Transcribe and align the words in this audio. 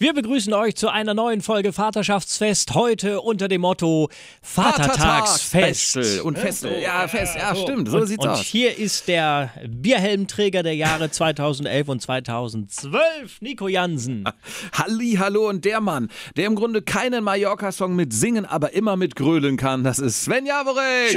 Wir 0.00 0.12
begrüßen 0.14 0.54
euch 0.54 0.76
zu 0.76 0.88
einer 0.90 1.12
neuen 1.12 1.40
Folge 1.40 1.72
Vaterschaftsfest. 1.72 2.72
Heute 2.74 3.20
unter 3.20 3.48
dem 3.48 3.62
Motto 3.62 4.08
Vatertagsfest. 4.42 5.94
Vatertagsfestel 5.96 6.20
und 6.20 6.38
Festel. 6.38 6.80
Ja, 6.80 7.08
Fest, 7.08 7.34
ja, 7.36 7.56
stimmt. 7.56 7.88
So 7.88 7.96
und, 7.98 8.06
sieht's 8.06 8.24
und 8.24 8.30
aus. 8.30 8.42
hier 8.42 8.78
ist 8.78 9.08
der 9.08 9.50
Bierhelmträger 9.68 10.62
der 10.62 10.76
Jahre 10.76 11.10
2011 11.18 11.88
und 11.88 12.00
2012, 12.00 13.40
Nico 13.40 13.66
Jansen. 13.66 14.22
Halli, 14.72 15.16
hallo 15.18 15.48
und 15.48 15.64
der 15.64 15.80
Mann, 15.80 16.10
der 16.36 16.46
im 16.46 16.54
Grunde 16.54 16.80
keinen 16.80 17.24
Mallorca-Song 17.24 17.96
mit 17.96 18.12
singen, 18.12 18.46
aber 18.46 18.74
immer 18.74 18.94
mit 18.96 19.16
grölen 19.16 19.56
kann, 19.56 19.82
das 19.82 19.98
ist 19.98 20.22
Sven 20.24 20.46
Javorek. 20.46 21.12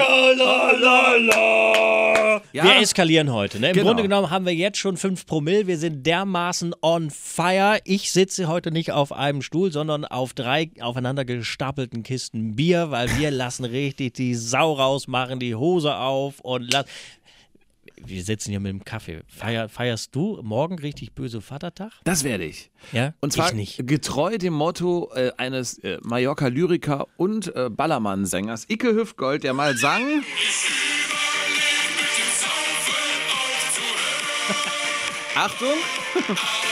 Ja, 2.52 2.64
Wir 2.64 2.78
eskalieren 2.78 3.32
heute. 3.32 3.60
Ne? 3.60 3.68
Im 3.70 3.74
Genau. 3.74 3.88
Grunde 3.88 4.02
genommen 4.04 4.32
haben 4.32 4.46
wir 4.48 4.56
jetzt 4.56 4.80
schon 4.80 4.98
5 4.98 5.28
Promille. 5.28 5.68
Wir 5.68 5.78
sind 5.78 6.08
dermaßen 6.08 6.74
on 6.82 7.12
fire. 7.12 7.78
Ich 7.84 8.12
sitze 8.12 8.48
heute 8.48 8.71
nicht 8.72 8.92
auf 8.92 9.12
einem 9.12 9.42
Stuhl, 9.42 9.72
sondern 9.72 10.06
auf 10.06 10.34
drei 10.34 10.72
aufeinander 10.80 11.26
gestapelten 11.26 12.04
Kisten 12.04 12.56
Bier, 12.56 12.92
weil 12.92 13.10
wir 13.18 13.32
lassen 13.42 13.66
richtig 13.66 14.14
die 14.14 14.36
Sau 14.36 14.74
raus, 14.74 15.08
machen 15.08 15.40
die 15.40 15.56
Hose 15.56 15.96
auf 15.96 16.40
und 16.40 16.72
lassen. 16.72 16.90
Wir 18.04 18.24
sitzen 18.24 18.50
hier 18.50 18.60
mit 18.60 18.72
dem 18.72 18.84
Kaffee. 18.84 19.22
Feier, 19.28 19.70
feierst 19.70 20.16
du 20.16 20.40
morgen 20.42 20.80
richtig 20.80 21.14
böse 21.14 21.40
Vatertag? 21.40 21.92
das 22.04 22.24
werde 22.24 22.46
ich. 22.46 22.72
Ja? 22.92 23.14
Und 23.20 23.32
zwar 23.34 23.50
ich 23.50 23.54
nicht. 23.54 23.88
getreu 23.88 24.40
dem 24.40 24.54
Motto 24.54 25.12
äh, 25.14 25.32
eines 25.38 25.78
äh, 25.80 26.00
Mallorca-Lyriker 26.02 27.08
und 27.18 27.56
äh, 27.56 27.70
Ballermann-Sängers 27.70 28.66
Icke 28.70 28.96
Hüftgold, 28.96 29.44
der 29.44 29.54
mal 29.54 29.78
sang. 29.78 30.02
Achtung! 35.36 35.78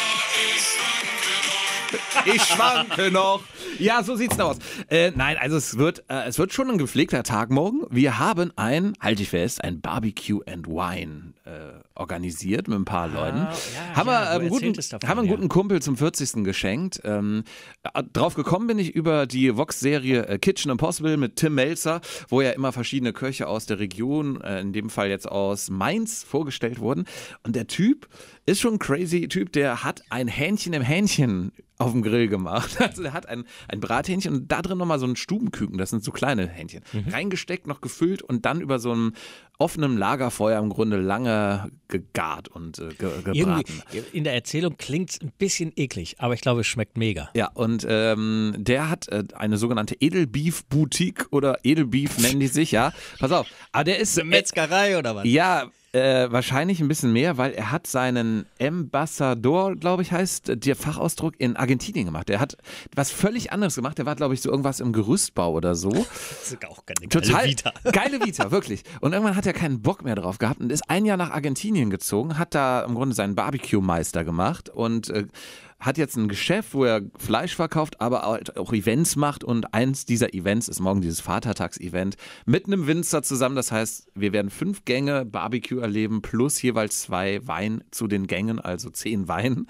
Ich 2.26 2.42
schwanke 2.44 3.12
noch. 3.12 3.44
Ja, 3.78 4.04
so 4.04 4.16
sieht's 4.16 4.40
aus. 4.40 4.58
Äh, 4.90 5.12
nein, 5.16 5.38
also 5.38 5.58
es 5.58 5.78
wird, 5.78 6.04
äh, 6.09 6.28
es 6.28 6.38
wird 6.38 6.54
schon 6.54 6.70
ein 6.70 6.78
gepflegter 6.78 7.23
Tag 7.23 7.50
morgen. 7.50 7.86
Wir 7.90 8.20
haben 8.20 8.52
ein, 8.56 8.94
halte 9.00 9.23
ich 9.23 9.30
fest, 9.30 9.64
ein 9.64 9.82
Barbecue 9.82 10.42
and 10.45 10.67
Wine 10.67 11.34
äh, 11.45 11.80
organisiert 11.95 12.67
mit 12.67 12.78
ein 12.78 12.86
paar 12.86 13.08
Leuten. 13.08 13.40
Ah, 13.40 13.54
ja, 13.54 13.95
haben 13.95 14.08
ja, 14.08 14.40
wir 14.40 14.42
ähm, 14.42 14.50
guten, 14.50 14.73
davon, 14.73 15.10
haben 15.10 15.20
einen 15.20 15.28
ja. 15.30 15.36
guten 15.36 15.50
Kumpel 15.50 15.82
zum 15.82 15.98
40. 15.98 16.44
geschenkt. 16.44 17.02
Ähm, 17.04 17.44
äh, 17.94 18.04
drauf 18.14 18.36
gekommen 18.36 18.67
bin 18.67 18.80
ich 18.80 18.94
über 18.94 19.26
die 19.26 19.56
Vox-Serie 19.56 20.26
äh, 20.28 20.40
Kitchen 20.40 20.72
Impossible 20.72 21.17
mit 21.17 21.38
Tim 21.38 21.56
Melzer, 21.56 22.02
wo 22.28 22.42
ja 22.42 22.52
immer 22.52 22.72
verschiedene 22.72 23.14
Köche 23.14 23.48
aus 23.48 23.66
der 23.66 23.80
Region, 23.80 24.42
äh, 24.42 24.60
in 24.60 24.73
dem 24.73 24.90
Fall 24.90 25.10
jetzt 25.10 25.30
aus 25.30 25.70
Mainz, 25.70 26.23
vorgestellt 26.23 26.80
wurden. 26.80 27.06
Und 27.44 27.56
der 27.56 27.67
Typ 27.67 28.08
ist 28.45 28.60
schon 28.60 28.73
ein 28.73 28.80
crazy 28.80 29.28
Typ, 29.28 29.52
der 29.54 29.84
hat 29.84 30.04
ein 30.10 30.28
Hähnchen 30.28 30.73
im 30.73 30.82
Hähnchen 30.82 31.52
auf 31.80 31.92
dem 31.94 32.02
Grill 32.04 32.28
gemacht. 32.28 32.78
Also 32.80 33.02
der 33.04 33.14
hat 33.14 33.28
ein, 33.28 33.46
ein 33.68 33.80
Brathähnchen 33.80 34.34
und 34.34 34.52
da 34.52 34.62
drin 34.62 34.78
nochmal 34.78 35.00
so 35.00 35.06
ein 35.08 35.16
Stubenküken, 35.16 35.78
das 35.78 35.90
sind 35.90 36.04
so 36.04 36.12
kleine 36.12 36.48
Hähnchen, 36.48 36.84
Mhm. 36.94 37.10
reingesteckt, 37.12 37.66
noch 37.68 37.82
gefüllt 37.82 38.22
und 38.22 38.46
dann 38.46 38.62
über 38.62 38.80
so 38.80 38.92
einem 38.92 39.14
offenen 39.58 39.98
Lagerfeuer 39.98 40.60
im 40.60 40.70
Grunde 40.70 40.98
lange 40.98 41.70
gegart 41.90 42.48
und 42.50 42.80
äh, 42.80 42.90
ge 42.90 43.10
gebraten. 43.24 43.34
Irgendwie, 43.34 44.18
in 44.18 44.24
der 44.24 44.34
Erzählung 44.34 44.76
klingt 44.78 45.10
es 45.12 45.22
ein 45.22 45.32
bisschen 45.38 45.72
eklig, 45.76 46.16
aber 46.20 46.34
ich 46.34 46.42
glaube, 46.42 46.62
es 46.62 46.68
schmeckt 46.68 46.98
mega. 46.98 47.30
Ja, 47.36 47.50
und 47.54 47.86
ähm, 47.90 48.56
der 48.58 48.90
hat 48.90 49.08
äh, 49.10 49.24
eine 49.36 49.58
sogenannte 49.58 49.96
Edelbeef-Boutique 50.00 51.28
oder 51.32 51.60
Edelbeef 51.64 52.18
nennen 52.20 52.40
die 52.40 52.48
sich, 52.48 52.72
ja. 52.72 52.92
Pass 53.20 53.32
auf, 53.32 53.48
aber 53.72 53.84
der 53.86 54.00
ist. 54.00 54.22
Metzgerei 54.24 54.98
oder 54.98 55.16
was? 55.16 55.26
Ja, 55.26 55.70
äh, 55.92 56.32
wahrscheinlich 56.32 56.80
ein 56.82 56.88
bisschen 56.88 57.12
mehr, 57.14 57.38
weil 57.38 57.52
er 57.52 57.72
hat 57.72 57.88
seinen 57.88 58.45
Ambassador, 58.62 59.76
glaube 59.76 60.04
ich, 60.04 60.11
heißt 60.11 60.52
der 60.64 60.76
Fachausdruck, 60.76 61.33
in 61.39 61.55
Argentinien 61.55 62.05
gemacht. 62.05 62.30
Der 62.30 62.39
hat 62.39 62.58
was 62.95 63.11
völlig 63.11 63.52
anderes 63.52 63.76
gemacht. 63.76 63.98
Der 63.98 64.05
war, 64.05 64.16
glaube 64.16 64.33
ich, 64.33 64.42
so 64.42 64.50
irgendwas 64.50 64.80
im 64.80 64.94
Gerüstbau 64.94 65.54
oder 65.54 65.76
so. 65.76 65.89
Das 66.39 66.54
ist 66.54 66.67
auch 66.67 66.86
keine 66.86 67.10
Total 67.10 67.32
geile 67.32 67.50
Vita. 67.50 67.73
geile 67.92 68.26
Vita, 68.26 68.52
wirklich. 68.52 68.83
Und 69.02 69.14
irgendwann 69.14 69.36
hat 69.36 69.45
er 69.45 69.54
keinen 69.54 69.82
Bock 69.82 70.04
mehr 70.04 70.16
drauf 70.16 70.38
gehabt 70.38 70.60
und 70.60 70.72
ist 70.72 70.89
ein 70.89 71.05
Jahr 71.05 71.17
nach 71.17 71.32
Argentinien 71.32 71.89
gezogen, 71.89 72.38
hat 72.38 72.56
da 72.56 72.82
im 72.82 72.95
Grunde 72.95 73.16
seinen 73.16 73.36
Barbecue-Meister 73.36 74.23
gemacht 74.23 74.70
und 74.70 75.10
äh, 75.10 75.26
hat 75.80 75.98
jetzt 75.98 76.17
ein 76.17 76.28
Geschäft, 76.28 76.73
wo 76.73 76.84
er 76.84 77.02
Fleisch 77.17 77.56
verkauft, 77.56 78.02
aber 78.02 78.23
halt 78.23 78.58
auch 78.58 78.73
Events 78.73 79.16
macht 79.16 79.44
und 79.44 79.73
eins 79.73 80.06
dieser 80.06 80.34
Events 80.34 80.67
ist 80.67 80.80
morgen 80.80 81.02
dieses 81.02 81.22
Vatertags-Event 81.22 82.17
mit 82.45 82.66
einem 82.67 82.86
Winzer 82.86 83.23
zusammen. 83.23 83.56
Das 83.56 83.72
heißt, 83.72 84.08
wir 84.14 84.34
werden 84.34 84.52
fünf 84.52 84.84
Gänge 84.84 85.26
Barbecue 85.26 85.80
erleben 85.80 86.22
plus 86.22 86.62
jeweils 86.62 87.02
zwei 87.02 87.45
Wein 87.48 87.84
zu 87.92 88.08
den 88.08 88.28
Gängen, 88.28 88.60
also 88.60 88.89
zehn 88.89 89.28
Wein. 89.28 89.68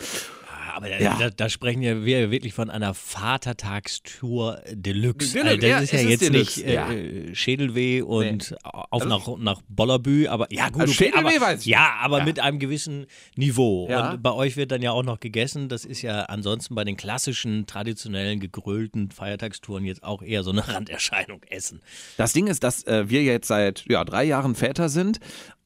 Aber 0.80 0.88
da, 0.90 0.98
Ja. 0.98 1.18
da, 1.20 1.30
da 1.30 1.50
sprechen 1.50 1.82
ja 1.82 2.06
wir 2.06 2.32
wirklich 2.32 2.54
von 2.54 2.70
einer 2.70 2.94
Vatertagstour 2.94 4.62
Deluxe. 4.72 5.34
Deluxe, 5.34 5.44
also 5.44 5.58
das 5.58 5.70
ja, 5.70 5.80
ist 5.80 5.92
ja 5.92 6.00
jetzt 6.02 6.22
Deluxe, 6.22 6.60
nicht 6.62 6.68
äh, 6.68 6.74
ja. 6.74 6.92
äh, 6.92 7.36
Schädelweh 7.36 8.02
und 8.02 8.56
auf 8.64 9.04
nach, 9.06 9.28
nach 9.38 9.62
Bollerbü, 9.68 10.28
aber 10.28 10.48
ja 10.52 10.70
gut, 10.70 10.82
Also 10.84 10.94
okay, 10.94 11.06
Schädelweh 11.12 11.36
aber, 11.38 11.46
weiß 11.48 11.60
ich. 11.62 11.66
ja, 11.66 11.96
aber 12.02 12.20
Ja. 12.20 12.24
mit 12.24 12.40
einem 12.40 12.60
gewissen 12.60 13.08
Niveau. 13.36 13.88
Ja. 13.90 14.12
Und 14.12 14.24
bei 14.24 14.32
euch 14.32 14.56
wird 14.56 14.72
dann 14.72 14.82
ja 14.82 14.92
auch 14.92 15.04
noch 15.04 15.20
gegessen. 15.20 15.68
Das 15.68 15.84
ist 15.84 16.02
ja 16.02 16.22
ansonsten 16.24 16.76
bei 16.76 16.84
den 16.86 16.96
klassischen, 16.98 17.66
traditionellen, 17.66 18.40
gegrölten 18.40 19.12
Feiertagstouren 19.12 19.84
jetzt 19.84 20.04
auch 20.04 20.22
eher 20.22 20.44
so 20.44 20.52
eine 20.52 20.66
Randerscheinung 20.68 21.42
Essen. 21.50 21.82
Das 22.16 22.32
Ding 22.34 22.48
ist, 22.48 22.64
dass 22.64 22.84
äh, 22.86 23.10
wir 23.10 23.24
jetzt 23.24 23.48
seit 23.48 23.84
ja, 23.90 24.04
drei 24.06 24.24
Jahren 24.24 24.56
Väter 24.56 24.88
sind 24.90 25.20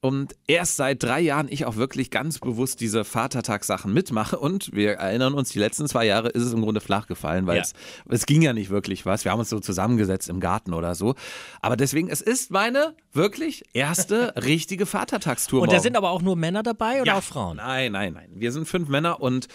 und 0.04 0.36
erst 0.46 0.76
seit 0.76 1.02
drei 1.02 1.18
Jahren 1.20 1.46
ich 1.48 1.64
auch 1.64 1.76
wirklich 1.76 2.10
ganz 2.10 2.38
bewusst 2.38 2.80
diese 2.82 3.04
Vatertagssachen 3.04 3.90
mitmache 3.90 4.38
und 4.38 4.70
wir 4.74 4.92
erinnern 4.98 5.32
uns, 5.32 5.48
die 5.48 5.58
letzten 5.58 5.88
zwei 5.88 6.04
Jahre 6.04 6.28
ist 6.28 6.42
es 6.42 6.52
im 6.52 6.60
Grunde 6.60 6.82
flach 6.82 7.06
gefallen, 7.06 7.46
weil 7.46 7.56
Ja. 7.56 7.62
es, 7.62 7.72
es 8.10 8.26
ging 8.26 8.42
ja 8.42 8.52
nicht 8.52 8.68
wirklich 8.68 9.06
was. 9.06 9.24
Wir 9.24 9.32
haben 9.32 9.38
uns 9.38 9.48
so 9.48 9.60
zusammengesetzt 9.60 10.28
im 10.28 10.40
Garten 10.40 10.74
oder 10.74 10.94
so. 10.94 11.14
Aber 11.62 11.76
deswegen, 11.78 12.08
es 12.10 12.20
ist 12.20 12.50
meine 12.50 12.94
wirklich 13.14 13.64
erste 13.72 14.34
richtige 14.44 14.84
Vatertagstour. 14.84 15.62
Und 15.62 15.68
da 15.72 15.76
morgen. 15.76 15.82
sind 15.82 15.96
aber 15.96 16.10
auch 16.10 16.20
nur 16.20 16.36
Männer 16.36 16.62
dabei 16.62 17.00
oder 17.00 17.06
Ja. 17.12 17.18
auch 17.18 17.22
Frauen? 17.22 17.56
Nein, 17.56 17.92
nein, 17.92 18.12
nein. 18.12 18.28
Wir 18.34 18.52
sind 18.52 18.68
fünf 18.68 18.90
Männer 18.90 19.20
und 19.22 19.48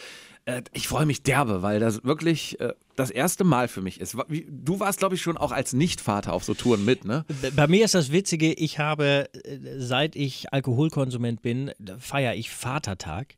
äh, 0.49 0.63
ich 0.73 0.87
freue 0.87 1.05
mich 1.05 1.23
derbe, 1.23 1.61
weil 1.61 1.79
das 1.79 2.03
wirklich 2.03 2.59
äh, 2.59 2.73
das 2.95 3.11
erste 3.11 3.43
Mal 3.43 3.67
für 3.67 3.81
mich 3.81 4.01
ist. 4.01 4.17
Du 4.49 4.79
warst, 4.79 4.99
glaube 4.99 5.15
ich, 5.15 5.21
schon 5.21 5.37
auch 5.37 5.51
als 5.51 5.73
Nichtvater 5.73 6.33
auf 6.33 6.43
so 6.43 6.53
Touren 6.53 6.83
mit, 6.85 7.05
ne? 7.05 7.25
Bei 7.55 7.67
mir 7.67 7.85
ist 7.85 7.93
das 7.93 8.11
Witzige, 8.11 8.53
ich 8.53 8.79
habe, 8.79 9.29
äh, 9.43 9.59
seit 9.77 10.15
ich 10.15 10.51
Alkoholkonsument 10.51 11.41
bin, 11.41 11.71
feiere 11.99 12.35
ich 12.35 12.49
Vatertag. 12.49 13.35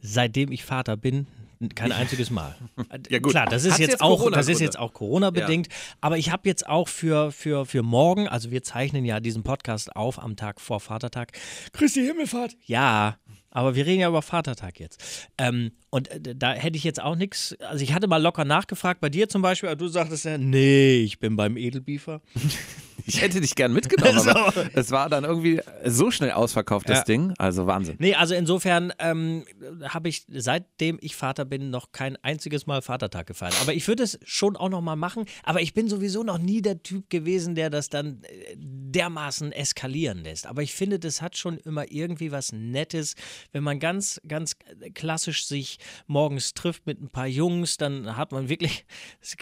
Seitdem 0.00 0.52
ich 0.52 0.64
Vater 0.64 0.96
bin, 0.96 1.26
kein 1.74 1.92
einziges 1.92 2.30
Mal. 2.30 2.54
Ja, 3.08 3.18
gut. 3.18 3.32
Klar, 3.32 3.46
das 3.46 3.64
ist 3.64 3.72
Hat's 3.72 3.80
jetzt, 3.80 3.90
jetzt 3.92 4.00
auch, 4.00 4.30
das 4.30 4.48
ist 4.48 4.60
jetzt 4.60 4.78
auch 4.78 4.92
Corona-bedingt. 4.92 5.68
Aber 6.00 6.18
ich 6.18 6.30
habe 6.30 6.48
jetzt 6.48 6.66
auch 6.66 6.88
für, 6.88 7.30
für, 7.30 7.66
für 7.66 7.82
morgen, 7.82 8.28
also 8.28 8.50
wir 8.50 8.62
zeichnen 8.62 9.04
ja 9.04 9.20
diesen 9.20 9.42
Podcast 9.42 9.94
auf 9.94 10.18
am 10.18 10.36
Tag 10.36 10.60
vor 10.60 10.80
Vatertag. 10.80 11.32
Christi 11.72 12.04
Himmelfahrt. 12.04 12.56
Ja, 12.64 13.18
aber 13.50 13.74
wir 13.74 13.86
reden 13.86 14.00
ja 14.00 14.08
über 14.08 14.22
Vatertag 14.22 14.78
jetzt. 14.80 15.28
Ähm, 15.38 15.72
und 15.90 16.08
äh, 16.08 16.34
da 16.36 16.52
hätte 16.52 16.76
ich 16.76 16.84
jetzt 16.84 17.00
auch 17.00 17.16
nichts, 17.16 17.56
also 17.60 17.82
ich 17.82 17.94
hatte 17.94 18.06
mal 18.06 18.22
locker 18.22 18.44
nachgefragt, 18.44 19.00
bei 19.00 19.08
dir 19.08 19.28
zum 19.28 19.42
Beispiel, 19.42 19.68
aber 19.68 19.76
du 19.76 19.88
sagtest 19.88 20.24
ja, 20.24 20.36
nee, 20.38 20.98
ich 20.98 21.18
bin 21.18 21.36
beim 21.36 21.56
Edelbiefer. 21.56 22.20
Ich 23.06 23.20
hätte 23.20 23.40
dich 23.40 23.54
gern 23.54 23.72
mitgenommen, 23.72 24.18
So. 24.24 24.30
aber 24.30 24.52
es 24.74 24.90
war 24.90 25.08
dann 25.08 25.24
irgendwie 25.24 25.60
so 25.84 26.10
schnell 26.10 26.32
ausverkauft, 26.32 26.88
das 26.88 26.98
Ja. 26.98 27.04
Ding. 27.04 27.34
Also 27.38 27.66
Wahnsinn. 27.66 27.96
Nee, 27.98 28.14
also 28.14 28.34
insofern 28.34 28.92
ähm, 28.98 29.44
habe 29.84 30.08
ich, 30.08 30.24
seitdem 30.28 30.98
ich 31.00 31.14
Vater 31.16 31.44
bin, 31.44 31.70
noch 31.70 31.92
kein 31.92 32.16
einziges 32.22 32.66
Mal 32.66 32.82
Vatertag 32.82 33.26
gefeiert. 33.26 33.54
Aber 33.60 33.74
ich 33.74 33.86
würde 33.86 34.02
es 34.02 34.18
schon 34.24 34.56
auch 34.56 34.68
noch 34.68 34.80
mal 34.80 34.96
machen. 34.96 35.24
Aber 35.44 35.60
ich 35.60 35.74
bin 35.74 35.88
sowieso 35.88 36.22
noch 36.22 36.38
nie 36.38 36.62
der 36.62 36.82
Typ 36.82 37.10
gewesen, 37.10 37.54
der 37.54 37.70
das 37.70 37.88
dann 37.88 38.22
äh, 38.22 38.56
dermaßen 38.96 39.52
eskalieren 39.52 40.24
lässt. 40.24 40.46
Aber 40.46 40.62
ich 40.62 40.74
finde, 40.74 40.98
das 40.98 41.20
hat 41.20 41.36
schon 41.36 41.58
immer 41.58 41.90
irgendwie 41.92 42.32
was 42.32 42.52
Nettes, 42.52 43.14
wenn 43.52 43.62
man 43.62 43.78
ganz, 43.78 44.20
ganz 44.26 44.56
klassisch 44.94 45.46
sich 45.46 45.78
morgens 46.06 46.54
trifft 46.54 46.86
mit 46.86 47.00
ein 47.02 47.10
paar 47.10 47.26
Jungs, 47.26 47.76
dann 47.76 48.16
hat 48.16 48.32
man 48.32 48.48
wirklich, 48.48 48.86
das 49.20 49.36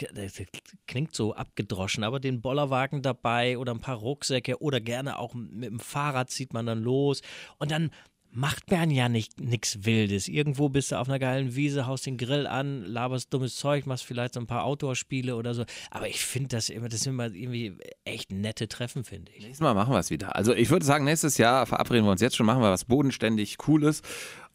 klingt 0.89 1.15
so 1.15 1.35
abgedroschen, 1.35 2.03
aber 2.03 2.19
den 2.19 2.41
Bollerwagen 2.41 3.03
dabei 3.03 3.57
oder 3.57 3.73
ein 3.73 3.81
paar 3.81 3.97
Rucksäcke 3.97 4.61
oder 4.61 4.81
gerne 4.81 5.19
auch 5.19 5.35
mit 5.35 5.71
dem 5.71 5.79
Fahrrad 5.81 6.31
zieht 6.31 6.53
man 6.53 6.67
dann 6.67 6.83
los 6.83 7.21
und 7.59 7.71
dann 7.71 7.91
macht 8.35 8.71
man 8.71 8.91
ja 8.91 9.09
nicht 9.09 9.41
nichts 9.41 9.85
Wildes. 9.85 10.29
Irgendwo 10.29 10.69
bist 10.69 10.93
du 10.93 10.97
auf 10.97 11.09
einer 11.09 11.19
geilen 11.19 11.55
Wiese, 11.55 11.87
haust 11.87 12.07
den 12.07 12.19
Grill 12.19 12.47
an, 12.47 12.85
laberst 12.85 13.33
dummes 13.33 13.57
Zeug, 13.57 13.87
machst 13.87 14.05
vielleicht 14.05 14.35
so 14.35 14.41
ein 14.41 14.47
paar 14.47 14.65
Outdoor-Spiele 14.65 15.37
oder 15.37 15.55
so. 15.55 15.65
Aber 15.91 16.09
ich 16.09 16.25
finde 16.25 16.49
das 16.49 16.69
immer, 16.69 16.89
das 16.89 17.01
sind 17.01 17.15
immer 17.15 17.27
irgendwie 17.27 17.77
echt 18.05 18.33
nette 18.33 18.69
Treffen, 18.69 19.05
finde 19.05 19.31
ich. 19.33 19.43
Nächstes 19.43 19.61
Mal 19.61 19.75
machen 19.75 19.93
wir 19.93 20.01
es 20.01 20.11
wieder. 20.11 20.35
Also 20.35 20.53
ich 20.53 20.71
würde 20.71 20.85
sagen, 20.85 21.05
nächstes 21.05 21.39
Jahr 21.39 21.65
verabreden 21.67 22.05
wir 22.05 22.11
uns 22.11 22.21
jetzt 22.21 22.37
schon, 22.37 22.47
machen 22.47 22.61
wir 22.61 22.71
was 22.71 22.85
bodenständig 22.85 23.57
Cooles. 23.57 24.03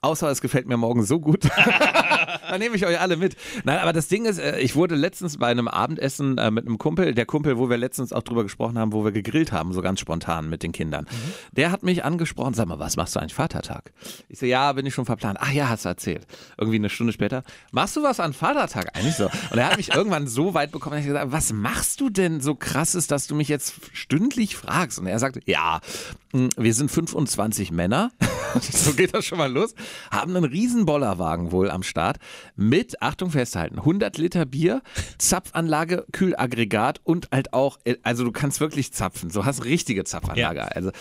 Außer 0.01 0.29
es 0.29 0.41
gefällt 0.41 0.67
mir 0.67 0.77
morgen 0.77 1.03
so 1.03 1.19
gut. 1.19 1.49
Dann 2.49 2.59
nehme 2.59 2.75
ich 2.75 2.85
euch 2.85 2.99
alle 2.99 3.15
mit. 3.15 3.35
Nein, 3.63 3.77
aber 3.79 3.93
das 3.93 4.07
Ding 4.07 4.25
ist, 4.25 4.39
äh, 4.39 4.59
ich 4.59 4.75
wurde 4.75 4.95
letztens 4.95 5.37
bei 5.37 5.47
einem 5.47 5.67
Abendessen 5.67 6.37
äh, 6.37 6.49
mit 6.49 6.65
einem 6.65 6.77
Kumpel, 6.77 7.13
der 7.13 7.25
Kumpel, 7.25 7.57
wo 7.57 7.69
wir 7.69 7.77
letztens 7.77 8.11
auch 8.11 8.23
drüber 8.23 8.43
gesprochen 8.43 8.79
haben, 8.79 8.91
wo 8.91 9.03
wir 9.03 9.11
gegrillt 9.11 9.51
haben, 9.51 9.71
so 9.71 9.81
ganz 9.81 9.99
spontan 9.99 10.49
mit 10.49 10.63
den 10.63 10.71
Kindern. 10.71 11.05
Mhm. 11.05 11.33
Der 11.51 11.71
hat 11.71 11.83
mich 11.83 12.03
angesprochen, 12.03 12.53
sag 12.55 12.67
mal, 12.67 12.79
was 12.79 12.97
machst 12.97 13.15
du 13.15 13.19
eigentlich 13.19 13.35
Vatertag? 13.35 13.91
Ich 14.29 14.39
so, 14.39 14.45
ja, 14.45 14.73
bin 14.73 14.85
ich 14.85 14.93
schon 14.93 15.05
verplant. 15.05 15.37
Ach 15.41 15.51
ja, 15.51 15.69
hast 15.69 15.85
du 15.85 15.89
erzählt. 15.89 16.25
Irgendwie 16.57 16.77
eine 16.77 16.89
Stunde 16.89 17.13
später, 17.13 17.43
machst 17.71 17.95
du 17.95 18.03
was 18.03 18.19
an 18.19 18.33
Vatertag 18.33 18.95
eigentlich 18.95 19.15
so? 19.15 19.25
Und 19.51 19.57
er 19.57 19.69
hat 19.69 19.77
mich 19.77 19.93
irgendwann 19.95 20.27
so 20.27 20.53
weit 20.53 20.71
bekommen, 20.71 20.95
dass 20.95 21.01
ich 21.01 21.07
gesagt 21.07 21.31
was 21.31 21.53
machst 21.53 22.01
du 22.01 22.09
denn 22.09 22.41
so 22.41 22.55
krasses, 22.55 23.07
dass 23.07 23.27
du 23.27 23.35
mich 23.35 23.47
jetzt 23.47 23.75
stündlich 23.93 24.55
fragst? 24.55 24.97
Und 24.99 25.07
er 25.07 25.19
sagte, 25.19 25.41
ja, 25.45 25.81
hm, 26.31 26.49
wir 26.57 26.73
sind 26.73 26.89
25 26.89 27.71
Männer, 27.71 28.11
so 28.61 28.93
geht 28.93 29.13
das 29.13 29.25
schon 29.25 29.37
mal 29.37 29.51
los, 29.51 29.75
haben 30.11 30.35
einen 30.35 30.45
riesen 30.45 30.85
Bollerwagen 30.85 31.51
wohl 31.51 31.69
am 31.71 31.83
Start 31.83 32.17
mit, 32.55 33.01
Achtung 33.01 33.31
festhalten, 33.31 33.79
100 33.79 34.17
Liter 34.17 34.45
Bier, 34.45 34.81
Zapfanlage, 35.17 36.05
Kühlaggregat 36.11 37.01
und 37.03 37.29
halt 37.31 37.53
auch, 37.53 37.79
äh, 37.83 37.95
also 38.03 38.23
du 38.23 38.31
kannst 38.31 38.59
wirklich 38.59 38.93
zapfen, 38.93 39.29
so 39.29 39.45
hast 39.45 39.65
richtige 39.65 40.03
Zapfanlage. 40.03 40.59
Ja. 40.59 40.65
Also 40.65 40.91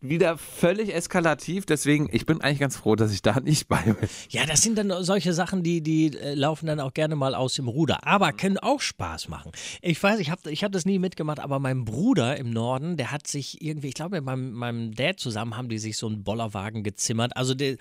wieder 0.00 0.36
völlig 0.38 0.94
eskalativ. 0.94 1.66
Deswegen, 1.66 2.08
ich 2.12 2.26
bin 2.26 2.40
eigentlich 2.40 2.58
ganz 2.58 2.76
froh, 2.76 2.96
dass 2.96 3.12
ich 3.12 3.22
da 3.22 3.40
nicht 3.40 3.68
bei 3.68 3.82
bin. 3.82 4.08
Ja, 4.28 4.46
das 4.46 4.62
sind 4.62 4.76
dann 4.76 4.92
solche 5.04 5.32
Sachen, 5.32 5.62
die, 5.62 5.80
die 5.80 6.16
äh, 6.16 6.34
laufen 6.34 6.66
dann 6.66 6.80
auch 6.80 6.92
gerne 6.92 7.16
mal 7.16 7.34
aus 7.34 7.54
dem 7.54 7.68
Ruder, 7.68 8.06
aber 8.06 8.32
können 8.32 8.58
auch 8.58 8.80
Spaß 8.80 9.28
machen. 9.28 9.52
Ich 9.82 10.02
weiß, 10.02 10.20
ich 10.20 10.30
habe 10.30 10.50
ich 10.50 10.64
hab 10.64 10.72
das 10.72 10.84
nie 10.84 10.98
mitgemacht, 10.98 11.40
aber 11.40 11.58
mein 11.58 11.84
Bruder 11.84 12.36
im 12.36 12.50
Norden, 12.50 12.96
der 12.96 13.10
hat 13.10 13.26
sich 13.26 13.62
irgendwie, 13.62 13.88
ich 13.88 13.94
glaube, 13.94 14.16
mit 14.16 14.24
meinem, 14.24 14.52
meinem 14.52 14.94
Dad 14.94 15.18
zusammen 15.18 15.56
haben 15.56 15.68
die 15.68 15.78
sich 15.78 15.96
so 15.96 16.06
einen 16.06 16.24
Bollerwagen 16.24 16.82
gezimmert. 16.82 17.36
Also 17.36 17.54
der, 17.54 17.76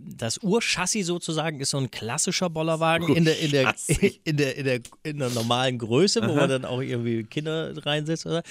das 0.00 0.38
Urchassis 0.38 1.06
sozusagen 1.06 1.60
ist 1.60 1.70
so 1.70 1.78
ein 1.78 1.90
klassischer 1.90 2.50
Bollerwagen 2.50 3.14
in 3.14 3.24
der, 3.24 3.38
in 3.38 3.50
der, 3.50 3.74
in 4.24 4.36
der, 4.36 4.56
in 4.56 4.64
der, 4.64 4.80
in 5.02 5.18
der 5.18 5.30
normalen 5.30 5.78
Größe, 5.78 6.26
wo 6.26 6.34
man 6.34 6.48
dann 6.48 6.64
auch 6.64 6.80
irgendwie 6.80 7.24
Kinder 7.24 7.72
reinsetzt. 7.84 8.26
Oder? 8.26 8.42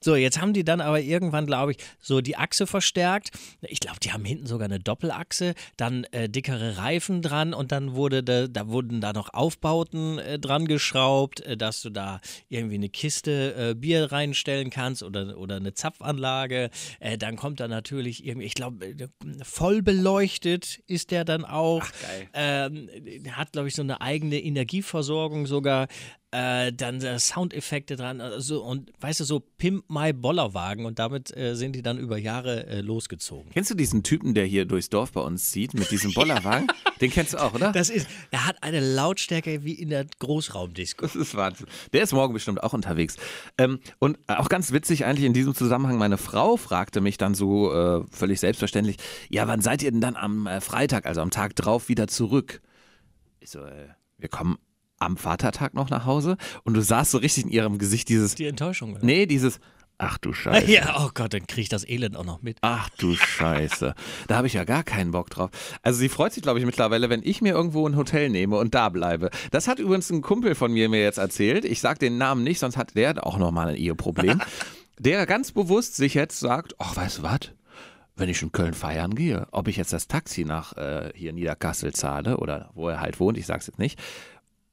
So, 0.00 0.16
jetzt 0.16 0.40
haben 0.40 0.52
die 0.52 0.64
dann 0.64 0.80
aber 0.80 1.00
irgendwann, 1.00 1.46
glaube 1.46 1.72
ich, 1.72 1.78
so 2.00 2.20
die 2.20 2.36
Achse 2.42 2.66
verstärkt. 2.66 3.30
Ich 3.62 3.80
glaube, 3.80 4.00
die 4.00 4.12
haben 4.12 4.24
hinten 4.24 4.46
sogar 4.46 4.66
eine 4.66 4.80
Doppelachse, 4.80 5.54
dann 5.76 6.04
äh, 6.12 6.28
dickere 6.28 6.76
Reifen 6.78 7.22
dran 7.22 7.54
und 7.54 7.72
dann 7.72 7.94
wurde 7.94 8.22
da, 8.22 8.46
da 8.48 8.68
wurden 8.68 9.00
da 9.00 9.12
noch 9.12 9.32
Aufbauten 9.32 10.18
äh, 10.18 10.38
dran 10.38 10.66
geschraubt, 10.66 11.40
äh, 11.40 11.56
dass 11.56 11.82
du 11.82 11.90
da 11.90 12.20
irgendwie 12.48 12.74
eine 12.74 12.88
Kiste 12.88 13.54
äh, 13.70 13.74
Bier 13.74 14.12
reinstellen 14.12 14.70
kannst 14.70 15.02
oder, 15.02 15.38
oder 15.38 15.56
eine 15.56 15.74
Zapfanlage. 15.74 16.70
Äh, 17.00 17.16
dann 17.16 17.36
kommt 17.36 17.60
da 17.60 17.68
natürlich 17.68 18.26
irgendwie, 18.26 18.46
ich 18.46 18.54
glaube, 18.54 18.86
äh, 18.86 19.08
voll 19.42 19.82
beleuchtet 19.82 20.80
ist 20.86 21.10
der 21.10 21.24
dann 21.24 21.44
auch. 21.44 21.82
Ach, 21.84 21.92
geil. 22.02 22.28
Ähm, 22.34 22.88
hat, 23.32 23.52
glaube 23.52 23.68
ich, 23.68 23.74
so 23.74 23.82
eine 23.82 24.00
eigene 24.00 24.40
Energieversorgung 24.40 25.46
sogar 25.46 25.86
äh, 26.32 26.72
dann 26.72 27.00
äh, 27.02 27.18
Soundeffekte 27.18 27.96
dran 27.96 28.20
also, 28.20 28.64
und 28.64 28.90
weißt 29.00 29.20
du, 29.20 29.24
so 29.24 29.40
Pimp 29.40 29.84
My 29.88 30.12
Bollerwagen 30.12 30.86
und 30.86 30.98
damit 30.98 31.36
äh, 31.36 31.54
sind 31.54 31.76
die 31.76 31.82
dann 31.82 31.98
über 31.98 32.16
Jahre 32.16 32.66
äh, 32.66 32.80
losgezogen. 32.80 33.50
Kennst 33.52 33.70
du 33.70 33.74
diesen 33.74 34.02
Typen, 34.02 34.34
der 34.34 34.46
hier 34.46 34.64
durchs 34.64 34.88
Dorf 34.88 35.12
bei 35.12 35.20
uns 35.20 35.50
zieht 35.50 35.74
mit 35.74 35.90
diesem 35.90 36.12
Bollerwagen? 36.14 36.68
Den 37.00 37.10
kennst 37.10 37.34
du 37.34 37.38
auch, 37.38 37.52
oder? 37.54 37.72
Das 37.72 37.90
ist, 37.90 38.08
er 38.30 38.46
hat 38.46 38.62
eine 38.62 38.80
Lautstärke 38.80 39.62
wie 39.64 39.74
in 39.74 39.90
der 39.90 40.06
Großraumdisco. 40.20 41.04
Das 41.04 41.14
ist 41.14 41.34
Wahnsinn. 41.34 41.66
Der 41.92 42.02
ist 42.02 42.12
morgen 42.12 42.32
bestimmt 42.32 42.62
auch 42.62 42.72
unterwegs. 42.72 43.16
Ähm, 43.58 43.80
und 43.98 44.18
auch 44.26 44.48
ganz 44.48 44.72
witzig 44.72 45.04
eigentlich 45.04 45.26
in 45.26 45.34
diesem 45.34 45.54
Zusammenhang, 45.54 45.98
meine 45.98 46.16
Frau 46.16 46.56
fragte 46.56 47.02
mich 47.02 47.18
dann 47.18 47.34
so 47.34 47.72
äh, 47.74 48.04
völlig 48.10 48.40
selbstverständlich, 48.40 48.96
ja, 49.28 49.46
wann 49.48 49.60
seid 49.60 49.82
ihr 49.82 49.90
denn 49.90 50.00
dann 50.00 50.16
am 50.16 50.46
äh, 50.46 50.60
Freitag, 50.62 51.04
also 51.04 51.20
am 51.20 51.30
Tag 51.30 51.56
drauf 51.56 51.88
wieder 51.90 52.08
zurück? 52.08 52.62
Ich 53.40 53.50
so, 53.50 53.60
wir 54.18 54.28
kommen 54.28 54.56
am 55.04 55.16
Vatertag 55.16 55.74
noch 55.74 55.90
nach 55.90 56.06
Hause 56.06 56.36
und 56.64 56.74
du 56.74 56.80
sahst 56.80 57.10
so 57.10 57.18
richtig 57.18 57.44
in 57.44 57.50
ihrem 57.50 57.78
Gesicht 57.78 58.08
dieses. 58.08 58.34
Die 58.34 58.46
Enttäuschung, 58.46 58.92
oder? 58.92 59.04
Nee, 59.04 59.26
dieses. 59.26 59.60
Ach 59.98 60.18
du 60.18 60.32
Scheiße. 60.32 60.70
Ja, 60.70 60.96
oh 60.98 61.10
Gott, 61.14 61.32
dann 61.32 61.46
kriege 61.46 61.62
ich 61.62 61.68
das 61.68 61.88
Elend 61.88 62.16
auch 62.16 62.24
noch 62.24 62.42
mit. 62.42 62.58
Ach 62.60 62.88
du 62.98 63.14
Scheiße. 63.14 63.94
Da 64.26 64.36
habe 64.36 64.46
ich 64.46 64.54
ja 64.54 64.64
gar 64.64 64.82
keinen 64.82 65.12
Bock 65.12 65.30
drauf. 65.30 65.50
Also 65.82 66.00
sie 66.00 66.08
freut 66.08 66.32
sich, 66.32 66.42
glaube 66.42 66.58
ich, 66.58 66.66
mittlerweile, 66.66 67.08
wenn 67.08 67.22
ich 67.22 67.40
mir 67.40 67.52
irgendwo 67.52 67.86
ein 67.86 67.96
Hotel 67.96 68.28
nehme 68.28 68.56
und 68.56 68.74
da 68.74 68.88
bleibe. 68.88 69.30
Das 69.52 69.68
hat 69.68 69.78
übrigens 69.78 70.10
ein 70.10 70.22
Kumpel 70.22 70.54
von 70.54 70.72
mir 70.72 70.88
mir 70.88 71.02
jetzt 71.02 71.18
erzählt. 71.18 71.64
Ich 71.64 71.80
sage 71.80 72.00
den 72.00 72.18
Namen 72.18 72.42
nicht, 72.42 72.58
sonst 72.58 72.76
hat 72.76 72.96
der 72.96 73.24
auch 73.24 73.38
nochmal 73.38 73.68
ein 73.68 73.76
Eheproblem. 73.76 74.40
der 74.98 75.26
ganz 75.26 75.52
bewusst 75.52 75.96
sich 75.96 76.14
jetzt 76.14 76.40
sagt, 76.40 76.74
ach, 76.78 76.96
weißt 76.96 77.18
du 77.18 77.22
was? 77.22 77.52
wenn 78.14 78.28
ich 78.28 78.42
in 78.42 78.52
Köln 78.52 78.74
feiern 78.74 79.14
gehe, 79.14 79.46
ob 79.52 79.68
ich 79.68 79.76
jetzt 79.76 79.92
das 79.92 80.06
Taxi 80.06 80.44
nach 80.44 80.76
äh, 80.76 81.10
hier 81.14 81.32
Niederkassel 81.32 81.92
zahle 81.94 82.36
oder 82.36 82.70
wo 82.74 82.88
er 82.88 83.00
halt 83.00 83.18
wohnt, 83.20 83.38
ich 83.38 83.46
sag's 83.46 83.66
jetzt 83.66 83.78
nicht, 83.78 83.98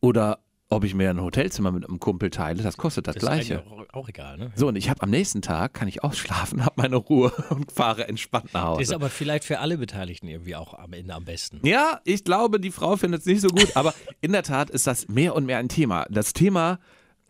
oder 0.01 0.39
ob 0.71 0.83
ich 0.83 0.93
mir 0.93 1.09
ein 1.09 1.19
Hotelzimmer 1.19 1.71
mit 1.71 1.87
einem 1.87 1.99
Kumpel 1.99 2.29
teile, 2.29 2.61
das 2.61 2.77
kostet 2.77 3.07
das, 3.07 3.15
das 3.15 3.23
Gleiche. 3.23 3.55
Ist 3.55 3.67
auch, 3.67 4.01
auch 4.01 4.09
egal, 4.09 4.37
ne? 4.37 4.51
So, 4.55 4.67
und 4.67 4.75
ich 4.75 4.89
habe 4.89 5.01
am 5.01 5.09
nächsten 5.09 5.41
Tag, 5.41 5.73
kann 5.73 5.87
ich 5.87 6.03
ausschlafen, 6.03 6.63
habe 6.65 6.75
meine 6.77 6.95
Ruhe 6.95 7.31
und 7.49 7.71
fahre 7.71 8.07
entspannt 8.07 8.53
nach 8.53 8.63
Hause. 8.63 8.79
Das 8.81 8.89
ist 8.89 8.93
aber 8.93 9.09
vielleicht 9.09 9.43
für 9.45 9.59
alle 9.59 9.77
Beteiligten 9.79 10.27
irgendwie 10.27 10.55
auch 10.55 10.75
am 10.75 10.93
Ende 10.93 11.15
am 11.15 11.25
besten. 11.25 11.59
Ja, 11.65 11.99
ich 12.03 12.23
glaube, 12.23 12.59
die 12.59 12.71
Frau 12.71 12.97
findet 12.97 13.21
es 13.21 13.25
nicht 13.25 13.41
so 13.41 13.47
gut, 13.47 13.75
aber 13.75 13.95
in 14.21 14.31
der 14.31 14.43
Tat 14.43 14.69
ist 14.69 14.85
das 14.85 15.07
mehr 15.07 15.35
und 15.35 15.45
mehr 15.45 15.57
ein 15.57 15.69
Thema. 15.69 16.05
Das 16.09 16.33
Thema, 16.33 16.79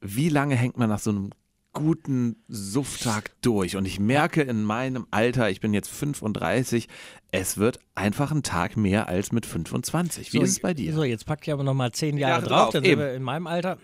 wie 0.02 0.30
lange 0.30 0.56
hängt 0.56 0.78
man 0.78 0.90
nach 0.90 1.00
so 1.00 1.12
einem 1.12 1.30
guten 1.74 2.44
Sufftag 2.48 3.32
durch. 3.42 3.76
Und 3.76 3.86
ich 3.86 4.00
merke 4.00 4.42
in 4.42 4.64
meinem 4.64 5.08
Alter, 5.12 5.50
ich 5.50 5.60
bin 5.60 5.74
jetzt 5.74 5.90
35, 5.90 6.88
es 7.32 7.58
wird 7.58 7.80
einfach 7.96 8.32
ein 8.32 8.44
Tag 8.44 8.76
mehr 8.76 9.08
als 9.08 9.32
mit 9.32 9.46
25. 9.46 10.34
Wie 10.34 10.38
so, 10.38 10.44
ist 10.44 10.52
es 10.52 10.60
bei 10.60 10.74
dir? 10.74 10.94
So, 10.94 11.04
jetzt 11.04 11.26
packe 11.26 11.44
ich 11.44 11.54
aber 11.54 11.64
nochmal 11.64 11.92
zehn 11.92 12.18
Jahre, 12.18 12.34
Jahre 12.34 12.48
drauf, 12.48 12.60
drauf, 12.60 12.74
dann 12.74 12.84
sind 12.84 13.00
wir 13.00 13.14
in 13.14 13.24
meinem 13.24 13.48
Alter. 13.48 13.78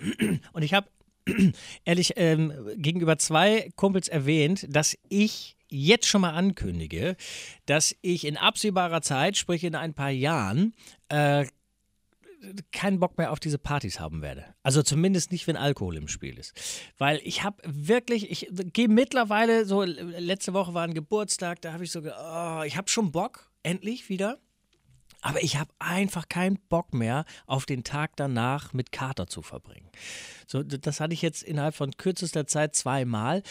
Und 0.53 0.63
ich 0.63 0.73
habe 0.73 0.87
ehrlich 1.85 2.13
ähm, 2.15 2.53
gegenüber 2.75 3.17
zwei 3.17 3.69
Kumpels 3.75 4.07
erwähnt, 4.07 4.67
dass 4.69 4.97
ich 5.09 5.55
jetzt 5.69 6.07
schon 6.07 6.21
mal 6.21 6.33
ankündige, 6.33 7.15
dass 7.65 7.95
ich 8.01 8.25
in 8.25 8.37
absehbarer 8.37 9.01
Zeit, 9.01 9.37
sprich 9.37 9.63
in 9.63 9.75
ein 9.75 9.93
paar 9.93 10.11
Jahren, 10.11 10.73
äh, 11.09 11.45
keinen 12.71 12.99
Bock 12.99 13.17
mehr 13.17 13.31
auf 13.31 13.39
diese 13.39 13.57
Partys 13.57 13.99
haben 13.99 14.21
werde. 14.21 14.45
Also 14.63 14.81
zumindest 14.83 15.31
nicht, 15.31 15.47
wenn 15.47 15.57
Alkohol 15.57 15.97
im 15.97 16.07
Spiel 16.07 16.37
ist. 16.37 16.53
Weil 16.97 17.19
ich 17.23 17.43
habe 17.43 17.61
wirklich, 17.65 18.29
ich 18.31 18.47
gehe 18.73 18.87
mittlerweile, 18.87 19.65
so 19.65 19.83
letzte 19.83 20.53
Woche 20.53 20.73
war 20.73 20.83
ein 20.83 20.93
Geburtstag, 20.93 21.61
da 21.61 21.73
habe 21.73 21.83
ich 21.83 21.91
so, 21.91 21.99
oh, 21.99 22.63
ich 22.65 22.77
habe 22.77 22.89
schon 22.89 23.11
Bock, 23.11 23.51
endlich 23.63 24.09
wieder. 24.09 24.39
Aber 25.21 25.41
ich 25.41 25.57
habe 25.57 25.71
einfach 25.79 26.29
keinen 26.29 26.59
Bock 26.69 26.93
mehr, 26.93 27.25
auf 27.47 27.65
den 27.65 27.83
Tag 27.83 28.15
danach 28.15 28.73
mit 28.73 28.91
Kater 28.91 29.25
zu 29.25 29.41
verbringen. 29.41 29.89
So, 30.45 30.61
das 30.61 30.99
hatte 30.99 31.13
ich 31.15 31.23
jetzt 31.23 31.41
innerhalb 31.41 31.73
von 31.73 31.97
kürzester 31.97 32.45
Zeit 32.45 32.75
zweimal. 32.75 33.41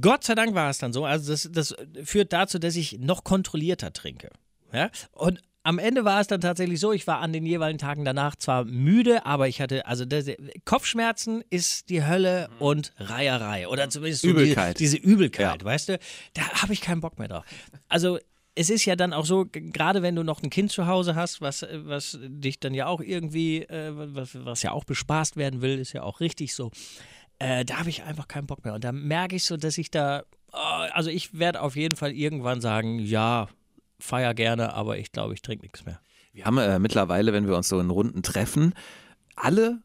Gott 0.00 0.24
sei 0.24 0.34
Dank 0.34 0.54
war 0.54 0.70
es 0.70 0.78
dann 0.78 0.92
so. 0.92 1.04
Also 1.04 1.30
das, 1.30 1.48
das 1.52 1.76
führt 2.02 2.32
dazu, 2.32 2.58
dass 2.58 2.74
ich 2.74 2.98
noch 2.98 3.22
kontrollierter 3.22 3.92
trinke. 3.92 4.30
Ja? 4.72 4.90
Und 5.12 5.40
am 5.64 5.78
Ende 5.78 6.04
war 6.04 6.20
es 6.20 6.26
dann 6.26 6.42
tatsächlich 6.42 6.78
so, 6.78 6.92
ich 6.92 7.06
war 7.06 7.20
an 7.20 7.32
den 7.32 7.46
jeweiligen 7.46 7.78
Tagen 7.78 8.04
danach 8.04 8.36
zwar 8.36 8.64
müde, 8.64 9.24
aber 9.24 9.48
ich 9.48 9.62
hatte, 9.62 9.86
also 9.86 10.04
das, 10.04 10.26
Kopfschmerzen 10.66 11.42
ist 11.48 11.88
die 11.88 12.04
Hölle 12.04 12.48
mhm. 12.50 12.66
und 12.66 12.92
Reierei. 12.98 13.66
Oder 13.66 13.88
zumindest 13.88 14.22
so 14.22 14.28
Übelkeit. 14.28 14.78
Die, 14.78 14.84
diese 14.84 14.98
Übelkeit, 14.98 15.62
ja. 15.62 15.64
weißt 15.64 15.88
du? 15.88 15.98
Da 16.34 16.42
habe 16.62 16.74
ich 16.74 16.82
keinen 16.82 17.00
Bock 17.00 17.18
mehr 17.18 17.28
drauf. 17.28 17.44
Also 17.88 18.18
es 18.54 18.68
ist 18.68 18.84
ja 18.84 18.94
dann 18.94 19.14
auch 19.14 19.24
so, 19.24 19.46
gerade 19.50 20.02
wenn 20.02 20.14
du 20.14 20.22
noch 20.22 20.42
ein 20.42 20.50
Kind 20.50 20.70
zu 20.70 20.86
Hause 20.86 21.14
hast, 21.14 21.40
was, 21.40 21.66
was 21.72 22.18
dich 22.22 22.60
dann 22.60 22.74
ja 22.74 22.86
auch 22.86 23.00
irgendwie, 23.00 23.62
äh, 23.62 23.90
was, 23.94 24.44
was 24.44 24.62
ja 24.62 24.72
auch 24.72 24.84
bespaßt 24.84 25.36
werden 25.36 25.62
will, 25.62 25.78
ist 25.78 25.94
ja 25.94 26.02
auch 26.02 26.20
richtig 26.20 26.54
so. 26.54 26.70
Äh, 27.38 27.64
da 27.64 27.78
habe 27.78 27.88
ich 27.88 28.02
einfach 28.02 28.28
keinen 28.28 28.46
Bock 28.46 28.64
mehr. 28.66 28.74
Und 28.74 28.84
da 28.84 28.92
merke 28.92 29.34
ich 29.34 29.46
so, 29.46 29.56
dass 29.56 29.78
ich 29.78 29.90
da, 29.90 30.24
oh, 30.52 30.56
also 30.92 31.08
ich 31.08 31.38
werde 31.38 31.62
auf 31.62 31.74
jeden 31.74 31.96
Fall 31.96 32.12
irgendwann 32.12 32.60
sagen, 32.60 32.98
ja, 32.98 33.48
feier 33.98 34.34
gerne, 34.34 34.74
aber 34.74 34.98
ich 34.98 35.12
glaube, 35.12 35.34
ich 35.34 35.42
trinke 35.42 35.62
nichts 35.62 35.84
mehr. 35.84 36.00
Wir 36.32 36.44
haben 36.46 36.58
äh, 36.58 36.78
mittlerweile, 36.78 37.32
wenn 37.32 37.46
wir 37.46 37.56
uns 37.56 37.68
so 37.68 37.78
in 37.78 37.90
Runden 37.90 38.22
treffen, 38.22 38.74
alle 39.36 39.82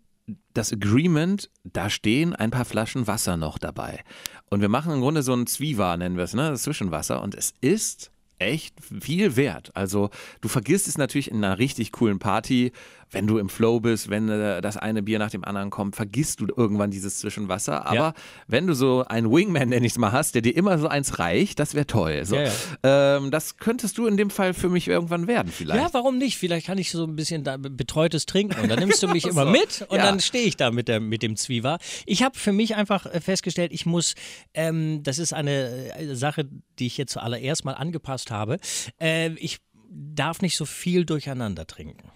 das 0.53 0.73
Agreement, 0.73 1.49
da 1.63 1.89
stehen 1.89 2.35
ein 2.35 2.51
paar 2.51 2.65
Flaschen 2.65 3.07
Wasser 3.07 3.37
noch 3.37 3.57
dabei. 3.57 4.03
Und 4.49 4.61
wir 4.61 4.69
machen 4.69 4.93
im 4.93 5.01
Grunde 5.01 5.23
so 5.23 5.33
ein 5.33 5.47
Zwiewa, 5.47 5.95
nennen 5.97 6.17
wir 6.17 6.23
es, 6.23 6.33
ne? 6.33 6.49
Das 6.49 6.63
Zwischenwasser. 6.63 7.21
Und 7.21 7.35
es 7.35 7.53
ist 7.61 8.11
echt 8.39 8.75
viel 8.81 9.35
wert. 9.35 9.75
Also 9.75 10.09
du 10.41 10.47
vergisst 10.47 10.87
es 10.87 10.97
natürlich 10.97 11.29
in 11.29 11.43
einer 11.43 11.59
richtig 11.59 11.91
coolen 11.91 12.19
Party, 12.19 12.71
wenn 13.11 13.27
du 13.27 13.37
im 13.37 13.49
Flow 13.49 13.79
bist, 13.79 14.09
wenn 14.09 14.29
äh, 14.29 14.61
das 14.61 14.77
eine 14.77 15.01
Bier 15.01 15.19
nach 15.19 15.31
dem 15.31 15.43
anderen 15.43 15.69
kommt, 15.69 15.95
vergisst 15.95 16.41
du 16.41 16.47
irgendwann 16.55 16.91
dieses 16.91 17.19
Zwischenwasser. 17.19 17.85
Aber 17.85 17.95
ja. 17.95 18.13
wenn 18.47 18.67
du 18.67 18.73
so 18.73 19.03
einen 19.07 19.31
Wingman, 19.31 19.69
nenne 19.69 19.85
ich 19.85 19.93
es 19.93 19.97
mal, 19.97 20.11
hast, 20.11 20.35
der 20.35 20.41
dir 20.41 20.55
immer 20.55 20.77
so 20.77 20.87
eins 20.87 21.19
reicht, 21.19 21.59
das 21.59 21.73
wäre 21.73 21.87
toll. 21.87 22.25
So. 22.25 22.35
Ja, 22.35 22.43
ja. 22.83 23.17
Ähm, 23.17 23.31
das 23.31 23.57
könntest 23.57 23.97
du 23.97 24.05
in 24.05 24.17
dem 24.17 24.29
Fall 24.29 24.53
für 24.53 24.69
mich 24.69 24.87
irgendwann 24.87 25.27
werden, 25.27 25.51
vielleicht. 25.51 25.81
Ja, 25.81 25.89
warum 25.91 26.17
nicht? 26.17 26.37
Vielleicht 26.37 26.67
kann 26.67 26.77
ich 26.77 26.91
so 26.91 27.03
ein 27.03 27.15
bisschen 27.15 27.43
betreutes 27.43 28.25
trinken 28.25 28.61
und 28.61 28.69
dann 28.69 28.79
nimmst 28.79 29.01
du 29.01 29.07
mich 29.07 29.25
immer 29.29 29.45
so. 29.45 29.51
mit 29.51 29.85
und 29.89 29.97
dann 29.97 30.19
stehe 30.19 30.45
ich 30.45 30.57
da 30.57 30.71
mit, 30.71 30.87
der, 30.87 30.99
mit 30.99 31.23
dem 31.23 31.35
Zwieber. 31.35 31.79
Ich 32.05 32.23
habe 32.23 32.37
für 32.37 32.51
mich 32.51 32.75
einfach 32.75 33.05
äh, 33.05 33.21
festgestellt, 33.21 33.71
ich 33.73 33.85
muss, 33.85 34.13
ähm, 34.53 35.01
das 35.03 35.19
ist 35.19 35.33
eine 35.33 35.95
äh, 35.95 36.15
Sache, 36.15 36.47
die 36.77 36.87
ich 36.87 36.97
jetzt 36.97 37.13
zuallererst 37.13 37.65
mal 37.65 37.73
angepasst 37.73 38.31
habe. 38.31 38.57
Äh, 38.99 39.29
ich 39.33 39.59
darf 39.89 40.41
nicht 40.41 40.55
so 40.55 40.65
viel 40.65 41.05
durcheinander 41.05 41.65
trinken. 41.65 42.11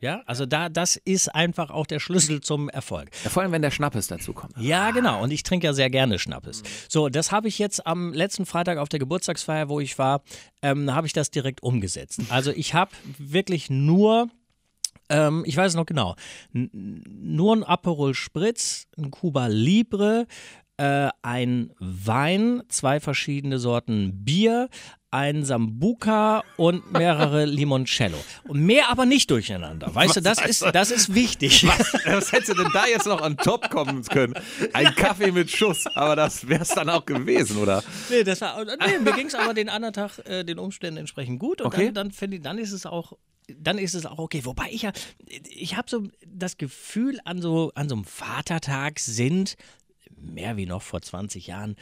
Ja, 0.00 0.22
also 0.26 0.46
da, 0.46 0.68
das 0.68 0.96
ist 0.96 1.34
einfach 1.34 1.70
auch 1.70 1.86
der 1.86 1.98
Schlüssel 1.98 2.40
zum 2.40 2.68
Erfolg. 2.68 3.10
Ja, 3.24 3.30
vor 3.30 3.42
allem, 3.42 3.52
wenn 3.52 3.62
der 3.62 3.70
Schnappes 3.70 4.06
dazu 4.06 4.32
kommt. 4.32 4.56
Ja, 4.58 4.92
genau. 4.92 5.22
Und 5.22 5.32
ich 5.32 5.42
trinke 5.42 5.66
ja 5.66 5.72
sehr 5.72 5.90
gerne 5.90 6.18
Schnappes. 6.18 6.62
So, 6.88 7.08
das 7.08 7.32
habe 7.32 7.48
ich 7.48 7.58
jetzt 7.58 7.86
am 7.86 8.12
letzten 8.12 8.46
Freitag 8.46 8.78
auf 8.78 8.88
der 8.88 9.00
Geburtstagsfeier, 9.00 9.68
wo 9.68 9.80
ich 9.80 9.98
war, 9.98 10.22
ähm, 10.62 10.94
habe 10.94 11.06
ich 11.06 11.12
das 11.12 11.30
direkt 11.30 11.62
umgesetzt. 11.62 12.20
Also 12.28 12.52
ich 12.52 12.74
habe 12.74 12.92
wirklich 13.18 13.70
nur 13.70 14.28
ähm, 15.10 15.42
ich 15.46 15.56
weiß 15.56 15.72
es 15.72 15.76
noch 15.76 15.86
genau, 15.86 16.16
N 16.52 17.02
nur 17.06 17.56
ein 17.56 17.64
Aperol 17.64 18.14
Spritz, 18.14 18.86
ein 18.96 19.10
Cuba 19.10 19.46
Libre, 19.46 20.26
äh, 20.78 21.08
ein 21.22 21.70
Wein, 21.78 22.62
zwei 22.68 23.00
verschiedene 23.00 23.58
Sorten 23.58 24.24
Bier, 24.24 24.68
ein 25.10 25.42
Sambuca 25.44 26.44
und 26.56 26.92
mehrere 26.92 27.44
Limoncello. 27.46 28.18
Und 28.44 28.60
mehr 28.60 28.90
aber 28.90 29.06
nicht 29.06 29.30
durcheinander. 29.30 29.94
Weißt 29.94 30.16
du, 30.16 30.20
das 30.20 30.44
ist, 30.44 30.62
das 30.62 30.90
ist 30.90 31.14
wichtig. 31.14 31.66
Was, 31.66 31.94
was 32.04 32.32
hättest 32.32 32.50
du 32.50 32.54
denn 32.62 32.70
da 32.72 32.86
jetzt 32.86 33.06
noch 33.06 33.22
an 33.22 33.36
top 33.38 33.70
kommen 33.70 34.02
können? 34.04 34.34
Ein 34.74 34.94
Kaffee 34.94 35.32
mit 35.32 35.50
Schuss, 35.50 35.86
aber 35.86 36.14
das 36.14 36.46
wäre 36.48 36.62
es 36.62 36.68
dann 36.68 36.90
auch 36.90 37.06
gewesen, 37.06 37.56
oder? 37.58 37.82
Nee, 38.10 38.22
das 38.22 38.40
war, 38.42 38.62
nee 38.64 38.98
mir 39.02 39.12
ging 39.14 39.26
es 39.28 39.34
aber 39.34 39.54
den 39.54 39.68
anderen 39.70 39.94
Tag 39.94 40.18
äh, 40.26 40.44
den 40.44 40.58
Umständen 40.58 40.98
entsprechend 40.98 41.38
gut. 41.40 41.60
Und 41.62 41.68
Okay. 41.68 41.86
dann, 41.86 41.94
dann 41.94 42.10
finde 42.12 42.36
ich, 42.36 42.42
dann 42.42 42.58
ist 42.58 42.72
es 42.72 42.84
auch. 42.86 43.12
Dann 43.50 43.78
ist 43.78 43.94
es 43.94 44.04
auch 44.04 44.18
okay. 44.18 44.44
Wobei 44.44 44.66
ich 44.70 44.82
ja, 44.82 44.92
ich 45.26 45.74
habe 45.74 45.88
so 45.88 46.02
das 46.26 46.58
Gefühl, 46.58 47.18
an 47.24 47.40
so, 47.40 47.72
an 47.74 47.88
so 47.88 47.94
einem 47.94 48.04
Vatertag 48.04 48.98
sind 48.98 49.56
mehr 50.20 50.56
wie 50.56 50.66
noch 50.66 50.82
vor 50.82 51.00
20 51.02 51.46
Jahren 51.46 51.76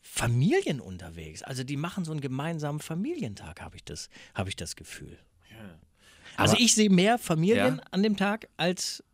Familien 0.00 0.80
unterwegs. 0.80 1.42
Also 1.42 1.62
die 1.64 1.76
machen 1.76 2.04
so 2.04 2.10
einen 2.12 2.20
gemeinsamen 2.20 2.80
Familientag, 2.80 3.60
habe 3.60 3.76
ich 3.76 3.84
das, 3.84 4.08
habe 4.34 4.48
ich 4.48 4.56
das 4.56 4.76
Gefühl. 4.76 5.16
Also 6.36 6.54
Aber- 6.54 6.62
ich 6.62 6.74
sehe 6.74 6.90
mehr 6.90 7.18
Familien 7.18 7.76
Ja. 7.76 7.82
an 7.90 8.02
dem 8.02 8.16
Tag 8.16 8.48
als 8.56 9.04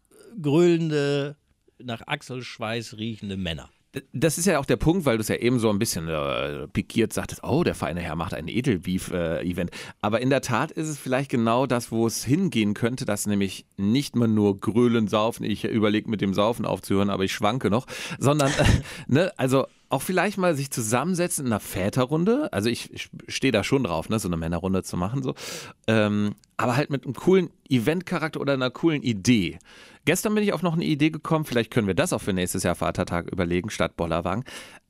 grölende, 0.41 1.37
nach 1.79 2.03
Achselschweiß 2.07 2.97
riechende 2.97 3.37
Männer. 3.37 3.71
Das 4.12 4.38
ist 4.38 4.47
ja 4.47 4.59
auch 4.59 4.64
der 4.64 4.76
Punkt, 4.76 5.05
weil 5.07 5.17
du 5.17 5.21
es 5.21 5.28
ja 5.28 5.37
eben 5.37 5.59
so 5.59 5.71
ein 5.71 5.78
bisschen 5.78 6.09
äh, 6.09 6.67
pikiert 6.69 7.12
sagtest, 7.12 7.43
oh, 7.45 7.64
der 7.64 7.75
feine 7.75 8.00
Herr 8.00 8.17
macht 8.17 8.35
ein 8.35 8.49
Edelbeef-Event. 8.49 9.71
Aber 10.00 10.21
in 10.21 10.31
der 10.31 10.40
Tat 10.40 10.71
ist 10.71 10.88
es 10.88 10.99
vielleicht 10.99 11.31
genau 11.31 11.67
das, 11.67 11.90
wo 11.90 12.07
es 12.07 12.25
hingehen 12.25 12.75
könnte, 12.75 13.05
dass 13.05 13.26
nämlich 13.26 13.67
nicht 13.76 14.17
mehr 14.17 14.28
nur 14.28 14.61
grölen, 14.61 15.09
saufen, 15.09 15.45
ich 15.45 15.64
überlege 15.64 16.11
mit 16.11 16.21
dem 16.21 16.35
Saufen 16.35 16.64
aufzuhören, 16.64 17.11
aber 17.11 17.25
ich 17.25 17.33
schwanke 17.33 17.71
noch, 17.71 17.87
sondern, 18.19 18.50
äh, 18.50 18.64
ne, 19.07 19.33
also 19.37 19.67
auch 19.90 20.02
vielleicht 20.02 20.37
mal 20.37 20.54
sich 20.54 20.71
zusammensetzen 20.71 21.47
in 21.47 21.52
einer 21.52 21.61
Väterrunde. 21.61 22.52
Also 22.52 22.68
ich, 22.68 22.92
ich 22.92 23.11
stehe 23.28 23.52
da 23.52 23.64
schon 23.64 23.85
drauf, 23.85 24.09
ne, 24.09 24.18
so 24.18 24.28
eine 24.28 24.37
Männerrunde 24.37 24.83
zu 24.83 24.97
machen, 24.97 25.23
so. 25.23 25.35
Ähm, 25.87 26.35
aber 26.57 26.76
halt 26.76 26.90
mit 26.90 27.04
einem 27.04 27.14
coolen 27.14 27.50
Eventcharakter 27.68 28.40
oder 28.40 28.52
einer 28.52 28.71
coolen 28.71 29.02
Idee. 29.02 29.59
Gestern 30.04 30.35
bin 30.35 30.45
ich 30.45 30.52
auf 30.52 30.62
noch 30.62 30.75
eine 30.75 30.85
Idee 30.85 31.11
gekommen, 31.11 31.45
vielleicht 31.45 31.71
können 31.71 31.87
wir 31.87 31.95
das 31.95 32.12
auch 32.12 32.21
für 32.21 32.33
nächstes 32.33 32.62
Jahr 32.62 32.75
Vatertag 32.75 33.30
überlegen, 33.30 33.71
statt 33.71 33.97
Bollerwagen. 33.97 34.45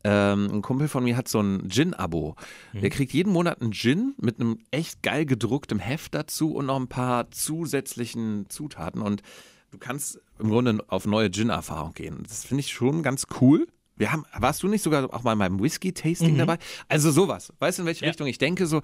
Ähm, 0.04 0.48
ein 0.52 0.62
Kumpel 0.62 0.88
von 0.88 1.04
mir 1.04 1.16
hat 1.16 1.28
so 1.28 1.40
ein 1.40 1.68
Gin-Abo. 1.68 2.36
Der 2.72 2.90
kriegt 2.90 3.12
jeden 3.12 3.32
Monat 3.32 3.60
einen 3.60 3.72
Gin 3.72 4.14
mit 4.18 4.40
einem 4.40 4.58
echt 4.70 5.02
geil 5.02 5.26
gedrucktem 5.26 5.78
Heft 5.78 6.14
dazu 6.14 6.54
und 6.54 6.66
noch 6.66 6.76
ein 6.78 6.88
paar 6.88 7.30
zusätzlichen 7.30 8.48
Zutaten. 8.48 9.02
Und 9.02 9.22
du 9.70 9.78
kannst 9.78 10.20
im 10.38 10.50
Grunde 10.50 10.84
auf 10.86 11.04
neue 11.04 11.30
Gin-Erfahrung 11.30 11.94
gehen. 11.94 12.22
Das 12.26 12.44
finde 12.44 12.60
ich 12.60 12.72
schon 12.72 13.02
ganz 13.02 13.26
cool. 13.40 13.66
Wir 13.98 14.12
haben, 14.12 14.24
warst 14.38 14.62
du 14.62 14.68
nicht 14.68 14.82
sogar 14.82 15.12
auch 15.12 15.22
mal 15.24 15.36
beim 15.36 15.60
Whisky-Tasting 15.60 16.38
dabei? 16.38 16.58
Also 16.88 17.10
sowas. 17.10 17.52
Weißt 17.58 17.78
du, 17.78 17.82
in 17.82 17.86
welche 17.86 18.04
Ja. 18.04 18.10
Richtung? 18.10 18.26
Ich 18.28 18.38
denke 18.38 18.66
so, 18.66 18.80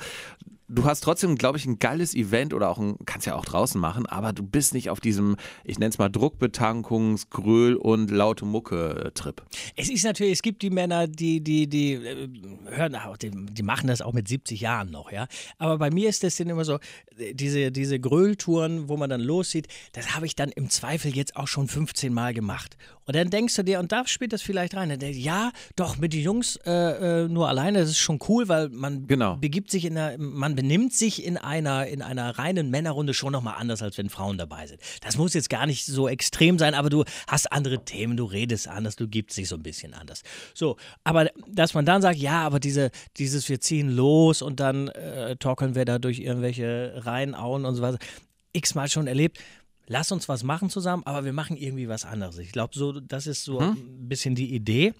du 0.75 0.85
hast 0.85 1.00
trotzdem, 1.00 1.37
glaube 1.37 1.59
ich, 1.59 1.66
ein 1.66 1.78
geiles 1.78 2.14
Event 2.14 2.52
oder 2.52 2.69
auch 2.69 2.78
ein, 2.78 2.97
kannst 3.07 3.26
ja 3.26 3.35
auch 3.35 3.45
draußen 3.45 3.81
machen, 3.81 4.07
aber 4.07 4.33
du 4.33 4.43
bist 4.43 4.75
nicht 4.75 4.90
auf 4.90 5.00
diesem, 5.00 5.37
ich 5.64 5.78
nenne 5.78 5.90
es 5.90 5.99
mal 5.99 6.09
Druckbetankungs-, 6.09 7.31
Gröl- 7.31 7.76
und 7.76 8.11
laute 8.11 8.45
Mucke-Trip. 8.45 9.43
Es 9.76 9.88
ist 9.88 10.04
natürlich, 10.04 10.35
es 10.35 10.43
gibt 10.43 10.62
die 10.62 10.71
Männer, 10.71 11.07
die, 11.07 11.40
die, 11.40 11.66
die 11.69 11.93
äh, 11.95 12.28
hören 12.66 12.95
auch, 12.97 13.16
die, 13.16 13.31
die 13.31 13.62
machen 13.62 13.87
das 13.87 14.02
auch 14.02 14.12
mit 14.12 14.28
70 14.28 14.61
Jahren 14.61 14.90
noch, 14.90 15.11
ja. 15.12 15.26
Aber 15.59 15.78
bei 15.78 15.90
mir 15.90 16.09
ist 16.09 16.23
das 16.25 16.37
dann 16.37 16.49
immer 16.49 16.64
so, 16.64 16.78
äh, 17.16 17.35
diese, 17.35 17.71
diese 17.73 17.99
Gröltouren, 18.00 18.88
wo 18.88 18.97
man 18.97 19.11
dann 19.11 19.21
loszieht, 19.21 19.69
das 19.93 20.14
habe 20.14 20.26
ich 20.26 20.37
dann 20.37 20.50
im 20.50 20.71
Zweifel 20.71 21.14
jetzt 21.14 21.37
auch 21.37 21.49
schon 21.49 21.69
15 21.69 22.12
Mal 22.12 22.35
gemacht. 22.35 22.76
Und 23.07 23.16
dann 23.16 23.31
denkst 23.31 23.54
du 23.57 23.62
dir, 23.62 23.81
und 23.81 23.93
da 23.93 24.07
spielt 24.07 24.33
das 24.33 24.43
vielleicht 24.43 24.75
rein, 24.75 24.88
dann 24.88 24.99
denkst 24.99 25.19
du, 25.19 25.25
ja, 25.25 25.52
doch, 25.76 25.99
mit 25.99 26.12
den 26.12 26.23
Jungs 26.23 26.57
äh, 26.64 27.25
äh, 27.25 27.28
nur 27.28 27.49
alleine, 27.49 27.81
das 27.81 27.90
ist 27.90 27.99
schon 27.99 28.19
cool, 28.28 28.49
weil 28.49 28.71
man 28.71 29.07
Genau. 29.07 29.37
begibt 29.37 29.71
sich 29.71 29.85
in 29.85 29.99
einer, 29.99 30.16
man 30.19 30.54
benimmt 30.64 30.94
sich 30.94 31.23
in 31.23 31.37
einer, 31.37 31.87
in 31.88 32.00
einer 32.00 32.38
reinen 32.38 32.71
Männerrunde 32.71 33.12
schon 33.12 33.33
nochmal 33.33 33.56
anders, 33.59 33.83
als 33.83 33.99
wenn 33.99 34.09
Frauen 34.09 34.38
dabei 34.38 34.66
sind. 34.66 34.80
Das 35.02 35.18
muss 35.18 35.35
jetzt 35.35 35.50
gar 35.50 35.66
nicht 35.66 35.85
so 35.85 36.09
extrem 36.09 36.59
sein, 36.59 36.73
aber 36.73 36.88
du 36.88 37.04
hast 37.26 37.52
andere 37.52 37.85
Themen, 37.85 38.16
du 38.16 38.25
redest 38.25 38.66
anders, 38.66 38.97
du 38.97 39.06
gibst 39.06 39.37
dich 39.37 39.47
so 39.47 39.56
ein 39.56 39.62
bisschen 39.62 39.92
anders. 39.92 40.23
So, 40.54 40.78
aber 41.04 41.28
dass 41.47 41.75
man 41.75 41.85
dann 41.85 42.00
sagt, 42.00 42.16
ja, 42.18 42.40
aber 42.40 42.61
diese, 42.61 42.92
dieses, 43.18 43.47
wir 43.50 43.61
ziehen 43.61 43.90
los 43.90 44.40
und 44.40 44.59
dann 44.59 44.88
äh, 44.88 45.37
torkeln 45.37 45.75
wir 45.75 45.85
da 45.85 45.99
durch 45.99 46.21
irgendwelche 46.21 46.94
Rheinauen 47.04 47.66
und 47.66 47.75
so 47.75 47.83
weiter, 47.83 47.99
x-mal 48.54 48.88
schon 48.88 49.06
erlebt. 49.06 49.40
Lass 49.87 50.12
uns 50.12 50.30
was 50.30 50.44
machen 50.44 50.71
zusammen, 50.71 51.02
aber 51.04 51.26
wir 51.26 51.35
machen 51.35 51.59
irgendwie 51.59 51.88
was 51.88 52.06
anderes. 52.06 52.38
Ich 52.38 52.52
glaube, 52.52 52.73
so, 52.75 53.00
das 53.00 53.26
ist 53.26 53.44
so 53.44 53.59
ein 53.59 54.09
bisschen 54.09 54.35
die 54.35 54.54
Idee. 54.54 54.94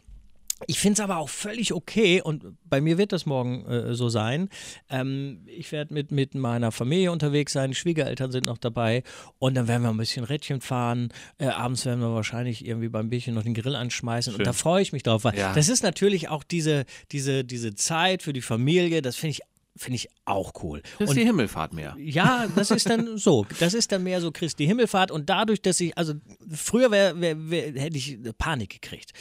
Ich 0.66 0.78
finde 0.78 0.94
es 0.94 1.00
aber 1.00 1.18
auch 1.18 1.28
völlig 1.28 1.73
okay 1.73 2.21
und 2.23 2.44
bei 2.64 2.80
mir 2.80 2.99
wird 2.99 3.12
das 3.12 3.26
morgen 3.26 3.64
äh, 3.66 3.94
so 3.94 4.09
sein. 4.09 4.49
Ähm, 4.90 5.42
ich 5.47 5.73
werde 5.73 5.92
mit, 5.94 6.11
mit 6.11 6.35
meiner 6.35 6.73
Familie 6.73 7.12
unterwegs 7.12 7.52
sein, 7.52 7.75
Schwiegereltern 7.75 8.33
sind 8.33 8.47
noch 8.47 8.59
dabei 8.59 9.02
und 9.38 9.54
dann 9.54 9.68
werden 9.68 9.83
wir 9.83 9.90
ein 9.90 9.97
bisschen 9.97 10.25
Rädchen 10.25 10.61
fahren. 10.61 11.12
Äh, 11.38 11.47
abends 11.47 11.85
werden 11.87 12.00
wir 12.00 12.14
wahrscheinlich 12.14 12.66
irgendwie 12.66 12.88
beim 12.88 13.11
Bierchen 13.11 13.35
noch 13.35 13.42
den 13.42 13.54
Grill 13.54 13.75
anschmeißen 13.75 14.35
und 14.35 14.47
da 14.47 14.52
freue 14.52 14.83
ich 14.83 14.92
mich 14.92 15.02
drauf. 15.02 15.25
Weil 15.25 15.38
Ja. 15.38 15.54
Das 15.54 15.68
ist 15.68 15.83
natürlich 15.83 16.28
auch 16.28 16.44
diese, 16.44 16.85
diese, 17.12 17.44
diese 17.44 17.75
Zeit 17.75 18.23
für 18.23 18.33
die 18.33 18.42
Familie, 18.42 19.02
das 19.02 19.16
finde 19.16 19.33
ich, 19.33 19.40
finde 19.76 19.97
ich 19.97 20.09
auch 20.25 20.52
cool. 20.62 20.83
Das 20.99 21.06
ist 21.06 21.11
Und 21.11 21.16
die 21.16 21.25
Himmelfahrt 21.25 21.73
mehr. 21.73 21.97
ja, 21.99 22.47
das 22.54 22.71
ist 22.71 22.88
dann 22.88 23.18
so. 23.18 23.47
Das 23.61 23.75
ist 23.75 23.92
dann 23.92 24.02
mehr 24.04 24.21
so 24.21 24.30
Christi 24.30 24.66
Himmelfahrt 24.66 25.11
und 25.11 25.28
dadurch, 25.28 25.61
dass 25.62 25.80
ich, 25.80 25.97
also 25.99 26.14
früher 26.50 26.90
wär, 26.90 27.21
wär, 27.21 27.50
wär, 27.50 27.73
hätte 27.80 27.97
ich 27.97 28.18
Panik 28.38 28.80
gekriegt. 28.80 29.12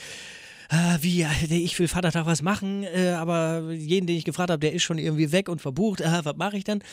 Ah, 0.69 0.97
wie, 1.01 1.25
ich 1.49 1.77
will 1.77 1.87
Vatertag 1.87 2.25
was 2.25 2.41
machen, 2.41 2.83
äh, 2.83 3.09
aber 3.09 3.71
jeden, 3.71 4.07
den 4.07 4.17
ich 4.17 4.25
gefragt 4.25 4.49
habe, 4.49 4.59
der 4.59 4.73
ist 4.73 4.83
schon 4.83 4.97
irgendwie 4.97 5.31
weg 5.31 5.49
und 5.49 5.61
verbucht. 5.61 6.01
Ah, 6.01 6.21
was 6.23 6.35
mache 6.35 6.57
ich 6.57 6.63
dann? 6.63 6.83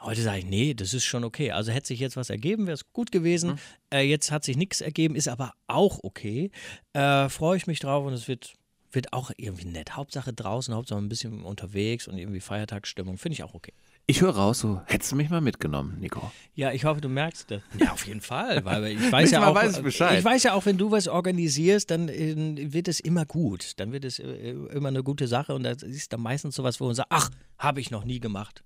Heute 0.00 0.22
sage 0.22 0.38
ich, 0.40 0.46
nee, 0.46 0.74
das 0.74 0.94
ist 0.94 1.04
schon 1.04 1.24
okay. 1.24 1.50
Also 1.52 1.72
hätte 1.72 1.88
sich 1.88 2.00
jetzt 2.00 2.16
was 2.16 2.30
ergeben, 2.30 2.66
wäre 2.66 2.74
es 2.74 2.92
gut 2.92 3.12
gewesen. 3.12 3.58
Äh, 3.92 4.02
jetzt 4.02 4.30
hat 4.30 4.44
sich 4.44 4.56
nichts 4.56 4.80
ergeben, 4.80 5.14
ist 5.14 5.28
aber 5.28 5.52
auch 5.66 6.00
okay. 6.02 6.50
Äh, 6.92 7.28
Freue 7.28 7.56
ich 7.56 7.66
mich 7.66 7.80
drauf 7.80 8.06
und 8.06 8.12
es 8.12 8.28
wird, 8.28 8.54
wird 8.92 9.12
auch 9.12 9.30
irgendwie 9.36 9.66
nett. 9.66 9.96
Hauptsache 9.96 10.32
draußen, 10.32 10.74
Hauptsache 10.74 11.00
ein 11.00 11.08
bisschen 11.08 11.42
unterwegs 11.42 12.08
und 12.08 12.16
irgendwie 12.18 12.40
Feiertagsstimmung. 12.40 13.18
Finde 13.18 13.34
ich 13.34 13.42
auch 13.42 13.54
okay. 13.54 13.72
Ich 14.10 14.22
höre 14.22 14.34
raus, 14.34 14.60
so 14.60 14.80
hättest 14.86 15.12
du 15.12 15.16
mich 15.16 15.28
mal 15.28 15.42
mitgenommen, 15.42 15.98
Nico. 16.00 16.32
Ja, 16.54 16.72
ich 16.72 16.86
hoffe, 16.86 17.02
du 17.02 17.10
merkst 17.10 17.50
das. 17.50 17.60
Ja, 17.78 17.92
auf 17.92 18.06
jeden 18.06 18.22
Fall, 18.22 18.64
weil 18.64 18.86
ich 18.86 19.12
weiß 19.12 19.32
ja 19.32 19.46
auch, 19.46 19.54
weiß 19.54 19.76
ich 19.76 19.82
Bescheid. 19.82 20.18
ich 20.18 20.24
weiß 20.24 20.44
ja 20.44 20.54
auch, 20.54 20.64
wenn 20.64 20.78
du 20.78 20.90
was 20.90 21.08
organisierst, 21.08 21.90
dann 21.90 22.08
äh, 22.08 22.72
wird 22.72 22.88
es 22.88 23.00
immer 23.00 23.26
gut. 23.26 23.72
Dann 23.76 23.92
wird 23.92 24.06
es 24.06 24.18
äh, 24.18 24.52
immer 24.52 24.88
eine 24.88 25.02
gute 25.02 25.28
Sache 25.28 25.54
und 25.54 25.62
das 25.62 25.82
ist 25.82 26.14
dann 26.14 26.22
meistens 26.22 26.54
sowas, 26.54 26.80
wo 26.80 26.86
man 26.86 26.94
sagt, 26.94 27.10
ach, 27.10 27.28
habe 27.58 27.82
ich 27.82 27.90
noch 27.90 28.04
nie 28.06 28.18
gemacht. 28.18 28.64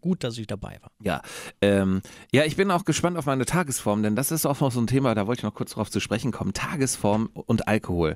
Gut, 0.00 0.22
dass 0.22 0.38
ich 0.38 0.46
dabei 0.46 0.78
war. 0.80 0.92
Ja, 1.02 1.22
ähm, 1.60 2.00
ja, 2.30 2.44
ich 2.44 2.54
bin 2.54 2.70
auch 2.70 2.84
gespannt 2.84 3.18
auf 3.18 3.26
meine 3.26 3.46
Tagesform, 3.46 4.04
denn 4.04 4.14
das 4.14 4.30
ist 4.30 4.46
auch 4.46 4.60
noch 4.60 4.70
so 4.70 4.80
ein 4.80 4.86
Thema, 4.86 5.12
da 5.16 5.26
wollte 5.26 5.40
ich 5.40 5.44
noch 5.44 5.54
kurz 5.54 5.72
drauf 5.72 5.90
zu 5.90 5.98
sprechen 5.98 6.30
kommen. 6.30 6.52
Tagesform 6.52 7.30
und 7.34 7.66
Alkohol 7.66 8.14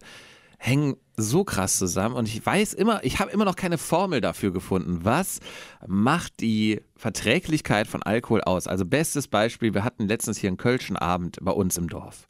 hängen 0.65 0.95
so 1.17 1.43
krass 1.43 1.77
zusammen 1.77 2.15
und 2.15 2.29
ich 2.29 2.45
weiß 2.45 2.73
immer, 2.75 3.03
ich 3.03 3.19
habe 3.19 3.33
immer 3.33 3.45
noch 3.45 3.57
keine 3.57 3.79
Formel 3.79 4.21
dafür 4.21 4.53
gefunden. 4.53 5.01
Was 5.03 5.41
macht 5.89 6.39
die 6.41 6.81
Verträglichkeit 6.95 7.89
von 7.89 8.03
Alkohol 8.05 8.43
aus? 8.43 8.69
Also 8.69 8.87
bestes 8.87 9.27
Beispiel, 9.27 9.75
wir 9.75 9.83
hatten 9.83 10.07
letztens 10.07 10.39
hier 10.39 10.49
einen 10.49 10.59
Kölschen 10.59 10.97
Abend 10.97 11.39
bei 11.43 11.51
uns 11.51 11.77
im 11.79 11.89
Dorf. 11.89 12.29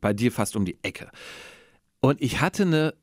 Bei 0.00 0.12
dir 0.12 0.30
fast 0.30 0.54
um 0.54 0.64
die 0.64 0.78
Ecke. 0.82 1.10
Und 2.00 2.22
ich 2.22 2.40
hatte 2.40 2.62
eine 2.62 2.94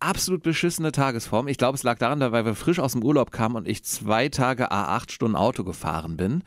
absolut 0.00 0.42
beschissene 0.42 0.90
Tagesform. 0.90 1.46
Ich 1.46 1.56
glaube, 1.56 1.76
es 1.76 1.84
lag 1.84 1.98
daran, 1.98 2.20
weil 2.20 2.44
wir 2.44 2.56
frisch 2.56 2.80
aus 2.80 2.92
dem 2.92 3.04
Urlaub 3.04 3.30
kamen 3.30 3.54
und 3.54 3.68
ich 3.68 3.84
zwei 3.84 4.28
Tage 4.28 4.72
A8 4.72 5.12
Stunden 5.12 5.36
Auto 5.36 5.62
gefahren 5.62 6.16
bin. 6.16 6.42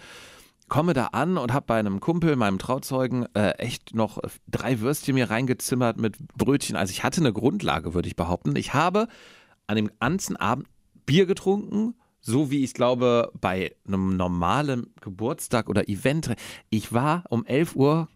Komme 0.70 0.94
da 0.94 1.08
an 1.08 1.38
und 1.38 1.54
habe 1.54 1.66
bei 1.68 1.80
einem 1.80 2.00
Kumpel, 2.00 2.36
meinem 2.36 2.60
Trauzeugen, 2.60 3.26
äh, 3.36 3.52
echt 3.58 3.94
noch 3.94 4.20
drei 4.48 4.80
Würstchen 4.80 5.16
mir 5.16 5.30
reingezimmert 5.30 5.98
mit 5.98 6.18
Brötchen. 6.38 6.76
Also 6.76 6.92
ich 6.92 7.04
hatte 7.04 7.22
eine 7.22 7.34
Grundlage, 7.34 7.94
würde 7.94 8.08
ich 8.08 8.16
behaupten. 8.16 8.56
Ich 8.56 8.74
habe 8.74 9.08
an 9.68 9.76
dem 9.76 9.90
ganzen 10.00 10.38
Abend 10.38 10.68
Bier 11.06 11.26
getrunken, 11.26 11.96
so 12.22 12.52
wie 12.52 12.64
ich 12.64 12.74
glaube 12.74 13.32
bei 13.40 13.76
einem 13.88 14.16
normalen 14.16 14.94
Geburtstag 15.02 15.70
oder 15.70 15.90
Event. 15.90 16.36
Ich 16.70 16.94
war 16.94 17.24
um 17.30 17.46
11 17.46 17.76
Uhr 17.76 18.08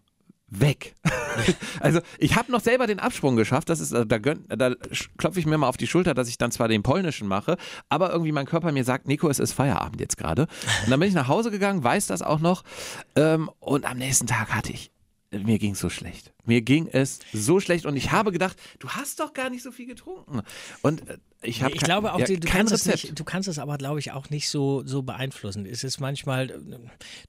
weg. 0.48 0.94
also 1.80 2.00
ich 2.18 2.36
habe 2.36 2.52
noch 2.52 2.60
selber 2.60 2.86
den 2.86 3.00
Absprung 3.00 3.36
geschafft. 3.36 3.68
Das 3.68 3.80
ist, 3.80 3.92
äh, 3.92 4.06
da, 4.06 4.18
gönn, 4.18 4.44
da 4.48 4.74
klopfe 5.18 5.38
ich 5.40 5.46
mir 5.46 5.58
mal 5.58 5.68
auf 5.68 5.76
die 5.76 5.86
Schulter, 5.86 6.14
dass 6.14 6.28
ich 6.28 6.38
dann 6.38 6.50
zwar 6.52 6.68
den 6.68 6.82
polnischen 6.82 7.28
mache, 7.28 7.56
aber 7.88 8.10
irgendwie 8.10 8.32
mein 8.32 8.46
Körper 8.46 8.72
mir 8.72 8.84
sagt, 8.84 9.06
Nico, 9.06 9.28
es 9.28 9.38
ist 9.38 9.52
Feierabend 9.52 10.00
jetzt 10.00 10.16
gerade. 10.16 10.42
Und 10.84 10.90
dann 10.90 11.00
bin 11.00 11.08
ich 11.08 11.14
nach 11.14 11.28
Hause 11.28 11.50
gegangen, 11.50 11.82
weiß 11.82 12.06
das 12.06 12.22
auch 12.22 12.40
noch. 12.40 12.62
Ähm, 13.16 13.50
und 13.60 13.84
am 13.84 13.98
nächsten 13.98 14.26
Tag 14.26 14.50
hatte 14.50 14.72
ich 14.72 14.90
mir 15.42 15.58
ging 15.58 15.72
es 15.72 15.80
so 15.80 15.90
schlecht. 15.90 16.32
Mir 16.44 16.62
ging 16.62 16.86
es 16.86 17.20
so 17.32 17.60
schlecht 17.60 17.86
und 17.86 17.96
ich 17.96 18.12
habe 18.12 18.30
gedacht, 18.32 18.56
du 18.78 18.90
hast 18.90 19.20
doch 19.20 19.32
gar 19.32 19.50
nicht 19.50 19.62
so 19.62 19.72
viel 19.72 19.86
getrunken. 19.86 20.42
Und 20.82 21.08
äh, 21.08 21.18
ich 21.42 21.62
habe 21.62 21.74
Ich 21.74 21.80
glaube 21.80 22.12
auch, 22.12 22.20
ja, 22.20 22.26
du, 22.26 22.38
kannst 22.40 22.72
es 22.72 22.86
nicht, 22.86 23.18
du 23.18 23.24
kannst 23.24 23.48
es 23.48 23.58
aber, 23.58 23.76
glaube 23.76 23.98
ich, 23.98 24.12
auch 24.12 24.30
nicht 24.30 24.48
so, 24.48 24.82
so 24.86 25.02
beeinflussen. 25.02 25.66
Es 25.66 25.84
ist 25.84 26.00
manchmal, 26.00 26.50
äh, 26.50 26.78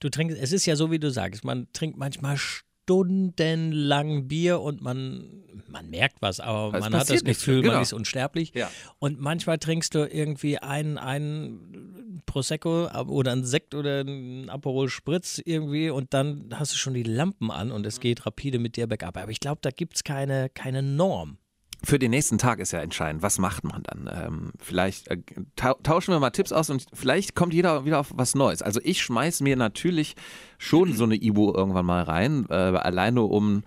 du 0.00 0.08
trinkst, 0.08 0.38
es 0.38 0.52
ist 0.52 0.66
ja 0.66 0.76
so, 0.76 0.90
wie 0.90 0.98
du 0.98 1.10
sagst, 1.10 1.44
man 1.44 1.66
trinkt 1.72 1.98
manchmal 1.98 2.38
stundenlang 2.86 4.28
Bier 4.28 4.60
und 4.60 4.80
man, 4.80 5.42
man 5.66 5.90
merkt 5.90 6.22
was, 6.22 6.38
aber 6.38 6.78
es 6.78 6.80
man 6.80 6.94
hat 6.94 7.10
das 7.10 7.24
Gefühl, 7.24 7.62
genau. 7.62 7.74
man 7.74 7.82
ist 7.82 7.92
unsterblich. 7.92 8.52
Ja. 8.54 8.70
Und 9.00 9.20
manchmal 9.20 9.58
trinkst 9.58 9.92
du 9.96 10.06
irgendwie 10.06 10.58
einen, 10.58 10.96
einen 10.96 12.22
Prosecco 12.26 12.88
oder 13.08 13.32
einen 13.32 13.44
Sekt 13.44 13.74
oder 13.74 14.00
einen 14.00 14.48
Aperol 14.48 14.88
Spritz 14.88 15.42
irgendwie 15.44 15.90
und 15.90 16.14
dann 16.14 16.50
hast 16.54 16.74
du 16.74 16.76
schon 16.76 16.94
die 16.94 17.02
Lampen 17.02 17.50
an 17.50 17.72
und 17.72 17.84
es 17.86 17.98
geht 17.98 18.24
rapide 18.24 18.60
mit 18.60 18.76
dir 18.76 18.86
bergab. 18.86 19.16
Aber 19.16 19.32
ich 19.32 19.40
glaube, 19.40 19.58
da 19.62 19.70
gibt 19.70 19.96
es 19.96 20.04
keine, 20.04 20.48
keine 20.48 20.82
Norm 20.82 21.38
für 21.86 21.98
den 21.98 22.10
nächsten 22.10 22.36
Tag 22.36 22.58
ist 22.58 22.72
ja 22.72 22.80
entscheidend. 22.80 23.22
Was 23.22 23.38
macht 23.38 23.64
man 23.64 23.84
dann? 23.84 24.10
Ähm, 24.12 24.52
vielleicht 24.58 25.08
äh, 25.08 25.18
tauschen 25.56 26.12
wir 26.12 26.18
mal 26.18 26.30
Tipps 26.30 26.52
aus 26.52 26.68
und 26.68 26.86
vielleicht 26.92 27.34
kommt 27.36 27.54
jeder 27.54 27.84
wieder 27.84 28.00
auf 28.00 28.10
was 28.12 28.34
Neues. 28.34 28.60
Also 28.60 28.80
ich 28.82 29.00
schmeiß 29.00 29.40
mir 29.40 29.56
natürlich 29.56 30.16
schon 30.58 30.94
so 30.94 31.04
eine 31.04 31.14
Ibu 31.14 31.52
irgendwann 31.52 31.86
mal 31.86 32.02
rein, 32.02 32.46
äh, 32.50 32.54
alleine 32.54 33.22
um 33.22 33.62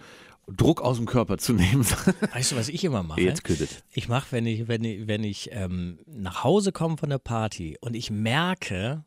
Druck 0.47 0.81
aus 0.81 0.97
dem 0.97 1.05
Körper 1.05 1.37
zu 1.37 1.53
nehmen. 1.53 1.85
Weißt 2.33 2.51
du, 2.51 2.55
was 2.57 2.67
ich 2.67 2.83
immer 2.83 3.03
mache? 3.03 3.21
Jetzt 3.21 3.43
küttet. 3.43 3.83
Ich 3.91 4.09
mache, 4.09 4.27
wenn 4.31 4.45
ich, 4.45 4.67
wenn 4.67 4.83
ich, 4.83 5.07
wenn 5.07 5.23
ich 5.23 5.49
ähm, 5.53 5.99
nach 6.05 6.43
Hause 6.43 6.71
komme 6.71 6.97
von 6.97 7.09
der 7.09 7.19
Party 7.19 7.77
und 7.79 7.95
ich 7.95 8.11
merke, 8.11 9.05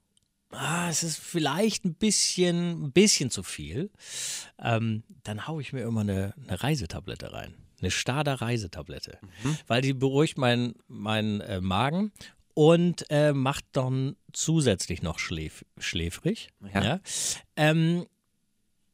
ah, 0.53 0.89
es 0.89 1.03
ist 1.03 1.19
vielleicht 1.19 1.85
ein 1.85 1.95
bisschen, 1.95 2.85
ein 2.85 2.93
bisschen 2.93 3.31
zu 3.31 3.43
viel, 3.43 3.91
ähm, 4.59 5.03
dann 5.25 5.47
haue 5.47 5.61
ich 5.61 5.73
mir 5.75 5.83
immer 5.83 6.01
eine, 6.01 6.35
eine 6.47 6.63
Reisetablette 6.63 7.33
rein 7.33 7.55
eine 7.83 7.91
Stada 7.91 8.35
Reisetablette, 8.35 9.19
mhm. 9.43 9.59
weil 9.67 9.83
die 9.83 9.93
beruhigt 9.93 10.39
meinen 10.39 10.75
mein, 10.89 11.41
äh, 11.41 11.61
Magen 11.61 12.13
und 12.55 13.05
äh, 13.11 13.33
macht 13.33 13.65
dann 13.73 14.17
zusätzlich 14.33 15.03
noch 15.03 15.19
schläf 15.19 15.65
schläfrig. 15.79 16.49
Ja. 16.73 16.85
ja. 16.85 17.01
Ähm, 17.57 18.07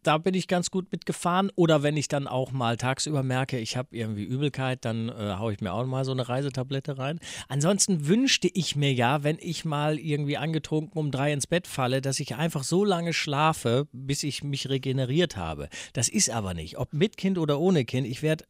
da 0.03 0.17
bin 0.17 0.35
ich 0.35 0.49
ganz 0.49 0.71
gut 0.71 0.91
mitgefahren. 0.93 1.51
Oder 1.55 1.83
wenn 1.83 1.97
ich 1.97 2.09
dann 2.09 2.27
auch 2.27 2.51
mal 2.51 2.77
tagsüber 2.77 3.23
merke, 3.23 3.59
ich 3.59 3.77
habe 3.77 3.95
irgendwie 3.95 4.25
Übelkeit, 4.25 4.85
dann 4.85 5.09
äh, 5.09 5.35
haue 5.39 5.53
ich 5.53 5.61
mir 5.61 5.73
auch 5.73 5.85
mal 5.87 6.05
so 6.05 6.13
eine 6.13 6.29
Reisetablette 6.29 6.97
rein. 6.99 7.19
Ansonsten 7.49 8.07
wünschte 8.07 8.49
ich 8.49 8.77
mir 8.77 8.93
ja, 8.93 9.23
wenn 9.23 9.39
ich 9.41 9.65
mal 9.65 9.99
irgendwie 9.99 10.37
angetrunken 10.37 10.99
um 10.99 11.11
drei 11.11 11.33
ins 11.33 11.47
Bett 11.47 11.67
falle, 11.67 12.01
dass 12.01 12.21
ich 12.21 12.37
einfach 12.37 12.65
so 12.65 12.85
lange 12.85 13.13
schlafe, 13.13 13.87
bis 13.93 14.23
ich 14.23 14.43
mich 14.43 14.69
regeneriert 14.69 15.37
habe. 15.37 15.69
Das 15.93 16.09
ist 16.09 16.31
aber 16.31 16.55
nicht. 16.55 16.79
Ob 16.79 16.95
mit 16.95 17.17
Kind 17.17 17.37
oder 17.37 17.61
ohne 17.61 17.85
Kind, 17.85 18.07
ich 18.07 18.23
werde 18.23 18.45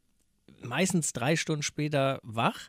meistens 0.62 1.12
drei 1.12 1.36
Stunden 1.36 1.62
später 1.62 2.20
wach. 2.22 2.68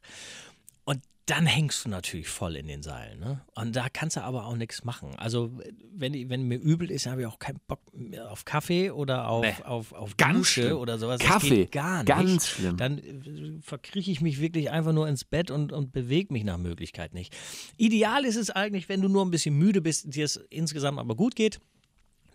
Und 0.86 1.02
dann 1.26 1.46
hängst 1.46 1.86
du 1.86 1.90
natürlich 1.90 2.28
voll 2.28 2.56
in 2.56 2.68
den 2.68 2.82
Seilen. 2.82 3.20
Ne? 3.20 3.42
Und 3.54 3.76
da 3.76 3.88
kannst 3.90 4.18
du 4.18 4.22
aber 4.22 4.46
auch 4.46 4.56
nichts 4.56 4.84
machen. 4.84 5.16
Also, 5.18 5.52
wenn, 5.94 6.30
wenn 6.30 6.48
mir 6.48 6.58
übel 6.58 6.90
ist, 6.90 7.06
habe 7.06 7.22
ich 7.22 7.28
auch 7.28 7.38
keinen 7.38 7.60
Bock 7.68 7.82
auf 8.28 8.46
Kaffee 8.46 8.90
oder 8.90 9.28
auf, 9.28 9.46
nee. 9.46 9.64
auf, 9.64 9.94
auf 9.94 10.16
Dusche 10.16 10.64
schlimm. 10.64 10.78
oder 10.78 10.98
sowas. 10.98 11.20
Kaffee, 11.20 11.66
gar 11.66 12.00
nicht. 12.00 12.08
Ganz 12.08 12.48
schlimm. 12.48 12.78
Dann 12.78 12.98
äh, 12.98 13.62
verkrieche 13.62 14.10
ich 14.10 14.22
mich 14.22 14.42
wirklich 14.42 14.72
einfach 14.72 14.94
nur 14.94 15.08
ins 15.08 15.24
Bett 15.24 15.52
und, 15.52 15.72
und 15.72 15.92
bewege 15.92 16.34
mich 16.34 16.44
nach 16.44 16.58
Möglichkeit 16.58 17.14
nicht. 17.14 17.36
Ideal 17.78 18.26
ist 18.26 18.36
es 18.36 18.50
eigentlich, 18.50 18.90
wenn 18.90 19.02
du 19.02 19.08
nur 19.08 19.24
ein 19.24 19.32
bisschen 19.32 19.56
müde 19.56 19.82
bist, 19.82 20.16
dir 20.16 20.26
es 20.26 20.38
insgesamt 20.50 20.98
aber 20.98 21.16
gut 21.16 21.36
geht. 21.36 21.60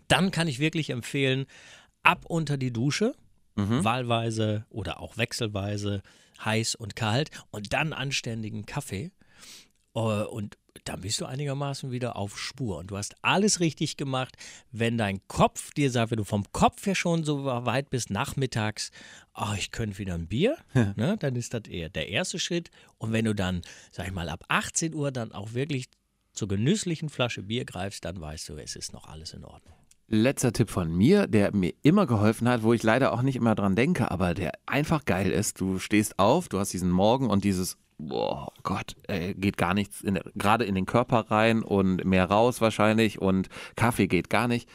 Dann 0.07 0.31
kann 0.31 0.47
ich 0.47 0.59
wirklich 0.59 0.91
empfehlen, 0.91 1.47
ab 2.03 2.25
unter 2.27 2.57
die 2.57 2.71
Dusche 2.71 3.13
mhm. 3.55 3.83
wahlweise 3.83 4.65
oder 4.69 4.99
auch 4.99 5.17
wechselweise 5.17 6.01
heiß 6.43 6.75
und 6.75 6.95
kalt 6.95 7.31
und 7.51 7.73
dann 7.73 7.93
anständigen 7.93 8.65
Kaffee. 8.65 9.11
Äh, 9.95 9.99
und 9.99 10.57
dann 10.83 11.01
bist 11.01 11.21
du 11.21 11.25
einigermaßen 11.25 11.91
wieder 11.91 12.17
auf 12.17 12.37
Spur. 12.37 12.77
Und 12.77 12.91
du 12.91 12.97
hast 12.97 13.15
alles 13.21 13.59
richtig 13.59 13.97
gemacht, 13.97 14.35
wenn 14.71 14.97
dein 14.97 15.25
Kopf 15.27 15.73
dir 15.73 15.89
sagt, 15.89 16.11
wenn 16.11 16.17
du 16.17 16.25
vom 16.25 16.51
Kopf 16.51 16.85
her 16.85 16.95
schon 16.95 17.23
so 17.23 17.45
weit 17.45 17.89
bist, 17.89 18.09
nachmittags, 18.09 18.91
oh, 19.33 19.53
ich 19.57 19.71
könnte 19.71 19.97
wieder 19.97 20.15
ein 20.15 20.27
Bier, 20.27 20.57
ja. 20.73 20.93
ne, 20.95 21.17
dann 21.17 21.35
ist 21.35 21.53
das 21.53 21.63
eher 21.69 21.89
der 21.89 22.09
erste 22.09 22.39
Schritt. 22.39 22.69
Und 22.97 23.13
wenn 23.13 23.25
du 23.25 23.33
dann, 23.33 23.61
sag 23.91 24.07
ich 24.07 24.13
mal, 24.13 24.29
ab 24.29 24.43
18 24.49 24.93
Uhr 24.93 25.11
dann 25.11 25.31
auch 25.31 25.53
wirklich 25.53 25.85
zur 26.33 26.49
genüsslichen 26.49 27.09
Flasche 27.09 27.43
Bier 27.43 27.63
greifst, 27.63 28.03
dann 28.03 28.19
weißt 28.19 28.49
du, 28.49 28.57
es 28.57 28.75
ist 28.75 28.91
noch 28.91 29.07
alles 29.07 29.33
in 29.33 29.45
Ordnung 29.45 29.75
letzter 30.07 30.53
Tipp 30.53 30.69
von 30.69 30.91
mir, 30.95 31.27
der 31.27 31.55
mir 31.55 31.73
immer 31.81 32.05
geholfen 32.05 32.47
hat, 32.47 32.63
wo 32.63 32.73
ich 32.73 32.83
leider 32.83 33.13
auch 33.13 33.21
nicht 33.21 33.35
immer 33.35 33.55
dran 33.55 33.75
denke, 33.75 34.11
aber 34.11 34.33
der 34.33 34.53
einfach 34.65 35.05
geil 35.05 35.31
ist. 35.31 35.59
Du 35.59 35.79
stehst 35.79 36.19
auf, 36.19 36.49
du 36.49 36.59
hast 36.59 36.73
diesen 36.73 36.91
Morgen 36.91 37.29
und 37.29 37.43
dieses, 37.43 37.77
boah 37.97 38.51
Gott, 38.63 38.95
äh, 39.07 39.33
geht 39.33 39.57
gar 39.57 39.73
nichts, 39.73 40.01
in, 40.01 40.19
gerade 40.35 40.65
in 40.65 40.75
den 40.75 40.85
Körper 40.85 41.31
rein 41.31 41.63
und 41.63 42.05
mehr 42.05 42.25
raus 42.25 42.61
wahrscheinlich 42.61 43.21
und 43.21 43.49
Kaffee 43.75 44.07
geht 44.07 44.29
gar 44.29 44.47
nicht. 44.47 44.69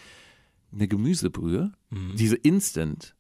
Eine 0.72 0.88
Gemüsebrühe, 0.88 1.72
mhm. 1.90 2.16
diese 2.16 2.36
Instant, 2.36 3.14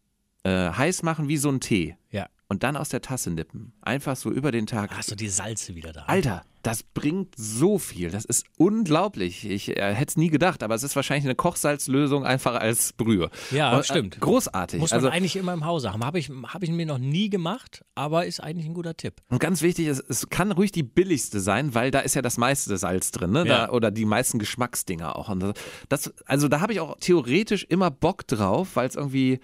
äh, 0.44 0.70
heiß 0.70 1.02
machen 1.02 1.28
wie 1.28 1.36
so 1.36 1.48
ein 1.48 1.60
Tee. 1.60 1.96
Ja. 2.10 2.28
Und 2.48 2.62
dann 2.62 2.76
aus 2.76 2.88
der 2.88 3.02
Tasse 3.02 3.30
nippen. 3.30 3.72
Einfach 3.80 4.16
so 4.16 4.30
über 4.30 4.50
den 4.50 4.66
Tag. 4.66 4.96
Hast 4.96 5.10
du 5.10 5.14
die 5.14 5.28
Salze 5.28 5.74
wieder 5.74 5.92
da? 5.92 6.02
Alter, 6.02 6.42
das 6.62 6.82
bringt 6.82 7.34
so 7.36 7.78
viel. 7.78 8.10
Das 8.10 8.24
ist 8.24 8.44
unglaublich. 8.58 9.48
Ich 9.48 9.76
äh, 9.76 9.94
hätte 9.94 10.10
es 10.10 10.16
nie 10.16 10.28
gedacht, 10.28 10.62
aber 10.62 10.74
es 10.74 10.82
ist 10.82 10.94
wahrscheinlich 10.96 11.24
eine 11.24 11.34
Kochsalzlösung 11.34 12.24
einfach 12.24 12.54
als 12.54 12.92
Brühe. 12.92 13.30
Ja, 13.50 13.72
Und, 13.72 13.80
äh, 13.80 13.84
stimmt. 13.84 14.20
Großartig. 14.20 14.80
Muss 14.80 14.90
man 14.90 14.98
also, 14.98 15.08
eigentlich 15.08 15.36
immer 15.36 15.52
im 15.52 15.64
Hause 15.64 15.92
haben. 15.92 16.04
Habe 16.04 16.18
ich, 16.18 16.30
hab 16.48 16.62
ich 16.62 16.70
mir 16.70 16.86
noch 16.86 16.98
nie 16.98 17.30
gemacht, 17.30 17.84
aber 17.94 18.26
ist 18.26 18.40
eigentlich 18.40 18.66
ein 18.66 18.74
guter 18.74 18.96
Tipp. 18.96 19.14
Und 19.28 19.40
ganz 19.40 19.62
wichtig, 19.62 19.86
ist, 19.86 20.04
es 20.08 20.28
kann 20.28 20.52
ruhig 20.52 20.72
die 20.72 20.82
billigste 20.82 21.40
sein, 21.40 21.74
weil 21.74 21.90
da 21.90 22.00
ist 22.00 22.14
ja 22.14 22.22
das 22.22 22.36
meiste 22.36 22.76
Salz 22.76 23.10
drin, 23.10 23.30
ne? 23.30 23.46
Ja. 23.46 23.66
Da, 23.66 23.72
oder 23.72 23.90
die 23.90 24.04
meisten 24.04 24.38
Geschmacksdinger 24.38 25.16
auch. 25.16 25.28
Und 25.28 25.54
das, 25.88 26.12
also 26.26 26.48
da 26.48 26.60
habe 26.60 26.72
ich 26.72 26.80
auch 26.80 26.96
theoretisch 27.00 27.64
immer 27.68 27.90
Bock 27.90 28.26
drauf, 28.26 28.76
weil 28.76 28.88
es 28.88 28.96
irgendwie 28.96 29.40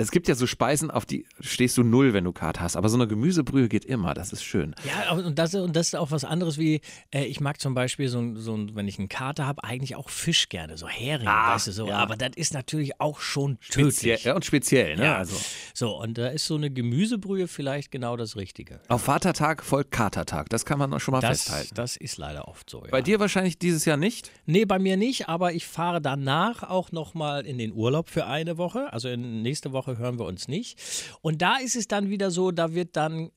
es 0.00 0.12
gibt 0.12 0.28
ja 0.28 0.36
so 0.36 0.46
Speisen, 0.46 0.92
auf 0.92 1.04
die 1.04 1.26
stehst 1.40 1.76
du 1.76 1.82
null, 1.82 2.12
wenn 2.12 2.22
du 2.22 2.32
Karte 2.32 2.60
hast. 2.60 2.76
Aber 2.76 2.88
so 2.88 2.96
eine 2.96 3.08
Gemüsebrühe 3.08 3.68
geht 3.68 3.84
immer. 3.84 4.14
Das 4.14 4.32
ist 4.32 4.44
schön. 4.44 4.76
Ja, 4.86 5.12
und 5.12 5.36
das, 5.36 5.56
und 5.56 5.74
das 5.74 5.88
ist 5.88 5.96
auch 5.96 6.12
was 6.12 6.24
anderes 6.24 6.56
wie, 6.56 6.80
äh, 7.12 7.24
ich 7.24 7.40
mag 7.40 7.60
zum 7.60 7.74
Beispiel 7.74 8.08
so, 8.08 8.36
so 8.36 8.56
wenn 8.74 8.86
ich 8.86 9.00
eine 9.00 9.08
Karte 9.08 9.44
habe, 9.44 9.64
eigentlich 9.64 9.96
auch 9.96 10.08
Fisch 10.08 10.48
gerne, 10.48 10.78
so 10.78 10.86
Hering, 10.86 11.26
ah, 11.26 11.54
weißt 11.54 11.66
du 11.66 11.72
so. 11.72 11.88
Ja. 11.88 11.96
Aber 11.96 12.16
das 12.16 12.30
ist 12.36 12.54
natürlich 12.54 13.00
auch 13.00 13.18
schon 13.18 13.58
tödlich. 13.70 13.96
Speziell, 13.96 14.18
ja, 14.22 14.36
und 14.36 14.44
speziell, 14.44 14.96
ne? 14.96 15.04
Ja. 15.04 15.16
Also. 15.16 15.36
So, 15.74 16.00
und 16.00 16.16
da 16.16 16.28
ist 16.28 16.46
so 16.46 16.54
eine 16.54 16.70
Gemüsebrühe 16.70 17.48
vielleicht 17.48 17.90
genau 17.90 18.16
das 18.16 18.36
Richtige. 18.36 18.80
Auf 18.86 19.02
Vatertag 19.02 19.64
folgt 19.64 19.90
Katertag. 19.90 20.48
Das 20.48 20.64
kann 20.64 20.78
man 20.78 21.00
schon 21.00 21.10
mal 21.10 21.20
das, 21.20 21.42
festhalten. 21.42 21.74
Das 21.74 21.96
ist 21.96 22.18
leider 22.18 22.46
oft 22.46 22.70
so. 22.70 22.84
Ja. 22.84 22.90
Bei 22.92 23.02
dir 23.02 23.18
wahrscheinlich 23.18 23.58
dieses 23.58 23.84
Jahr 23.84 23.96
nicht? 23.96 24.30
Nee, 24.46 24.64
bei 24.64 24.78
mir 24.78 24.96
nicht, 24.96 25.28
aber 25.28 25.54
ich 25.54 25.66
fahre 25.66 26.00
danach 26.00 26.62
auch 26.62 26.92
nochmal 26.92 27.44
in 27.44 27.58
den 27.58 27.72
Urlaub 27.72 28.08
für 28.08 28.26
eine 28.26 28.58
Woche. 28.58 28.92
Also 28.92 29.08
in, 29.08 29.42
nächste 29.42 29.72
Woche 29.72 29.87
hören 29.96 30.18
wir 30.18 30.26
uns 30.26 30.48
nicht. 30.48 30.78
Und 31.22 31.40
da 31.40 31.56
ist 31.56 31.76
es 31.76 31.88
dann 31.88 32.10
wieder 32.10 32.30
so, 32.30 32.50
da 32.50 32.74
wird 32.74 32.96
dann, 32.96 33.30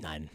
nein, 0.00 0.30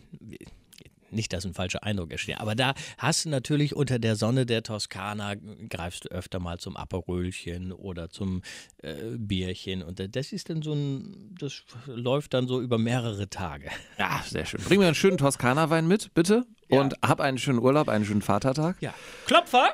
nicht, 1.11 1.33
dass 1.33 1.45
ein 1.45 1.53
falscher 1.53 1.83
Eindruck 1.83 2.11
entsteht, 2.11 2.39
aber 2.39 2.55
da 2.55 2.73
hast 2.97 3.25
du 3.25 3.29
natürlich 3.29 3.75
unter 3.75 3.99
der 3.99 4.15
Sonne 4.15 4.45
der 4.45 4.63
Toskana, 4.63 5.35
greifst 5.69 6.05
du 6.05 6.09
öfter 6.09 6.39
mal 6.39 6.59
zum 6.59 6.77
Aperölchen 6.77 7.71
oder 7.71 8.09
zum 8.09 8.41
äh, 8.83 8.95
Bierchen 9.17 9.83
und 9.83 9.99
das 10.15 10.31
ist 10.31 10.49
dann 10.49 10.61
so 10.61 10.73
ein, 10.73 11.35
das 11.39 11.63
läuft 11.85 12.33
dann 12.33 12.47
so 12.47 12.61
über 12.61 12.77
mehrere 12.77 13.29
Tage. 13.29 13.69
Ja, 13.97 14.21
sehr 14.25 14.45
schön. 14.45 14.61
Bring 14.61 14.79
mir 14.79 14.87
einen 14.87 14.95
schönen 14.95 15.17
Toskana-Wein 15.17 15.87
mit, 15.87 16.13
bitte. 16.13 16.45
Ja. 16.69 16.81
Und 16.81 16.95
hab 17.01 17.19
einen 17.19 17.37
schönen 17.37 17.59
Urlaub, 17.59 17.89
einen 17.89 18.05
schönen 18.05 18.21
Vatertag. 18.21 18.77
Ja. 18.81 18.93
Klopfer! 19.25 19.73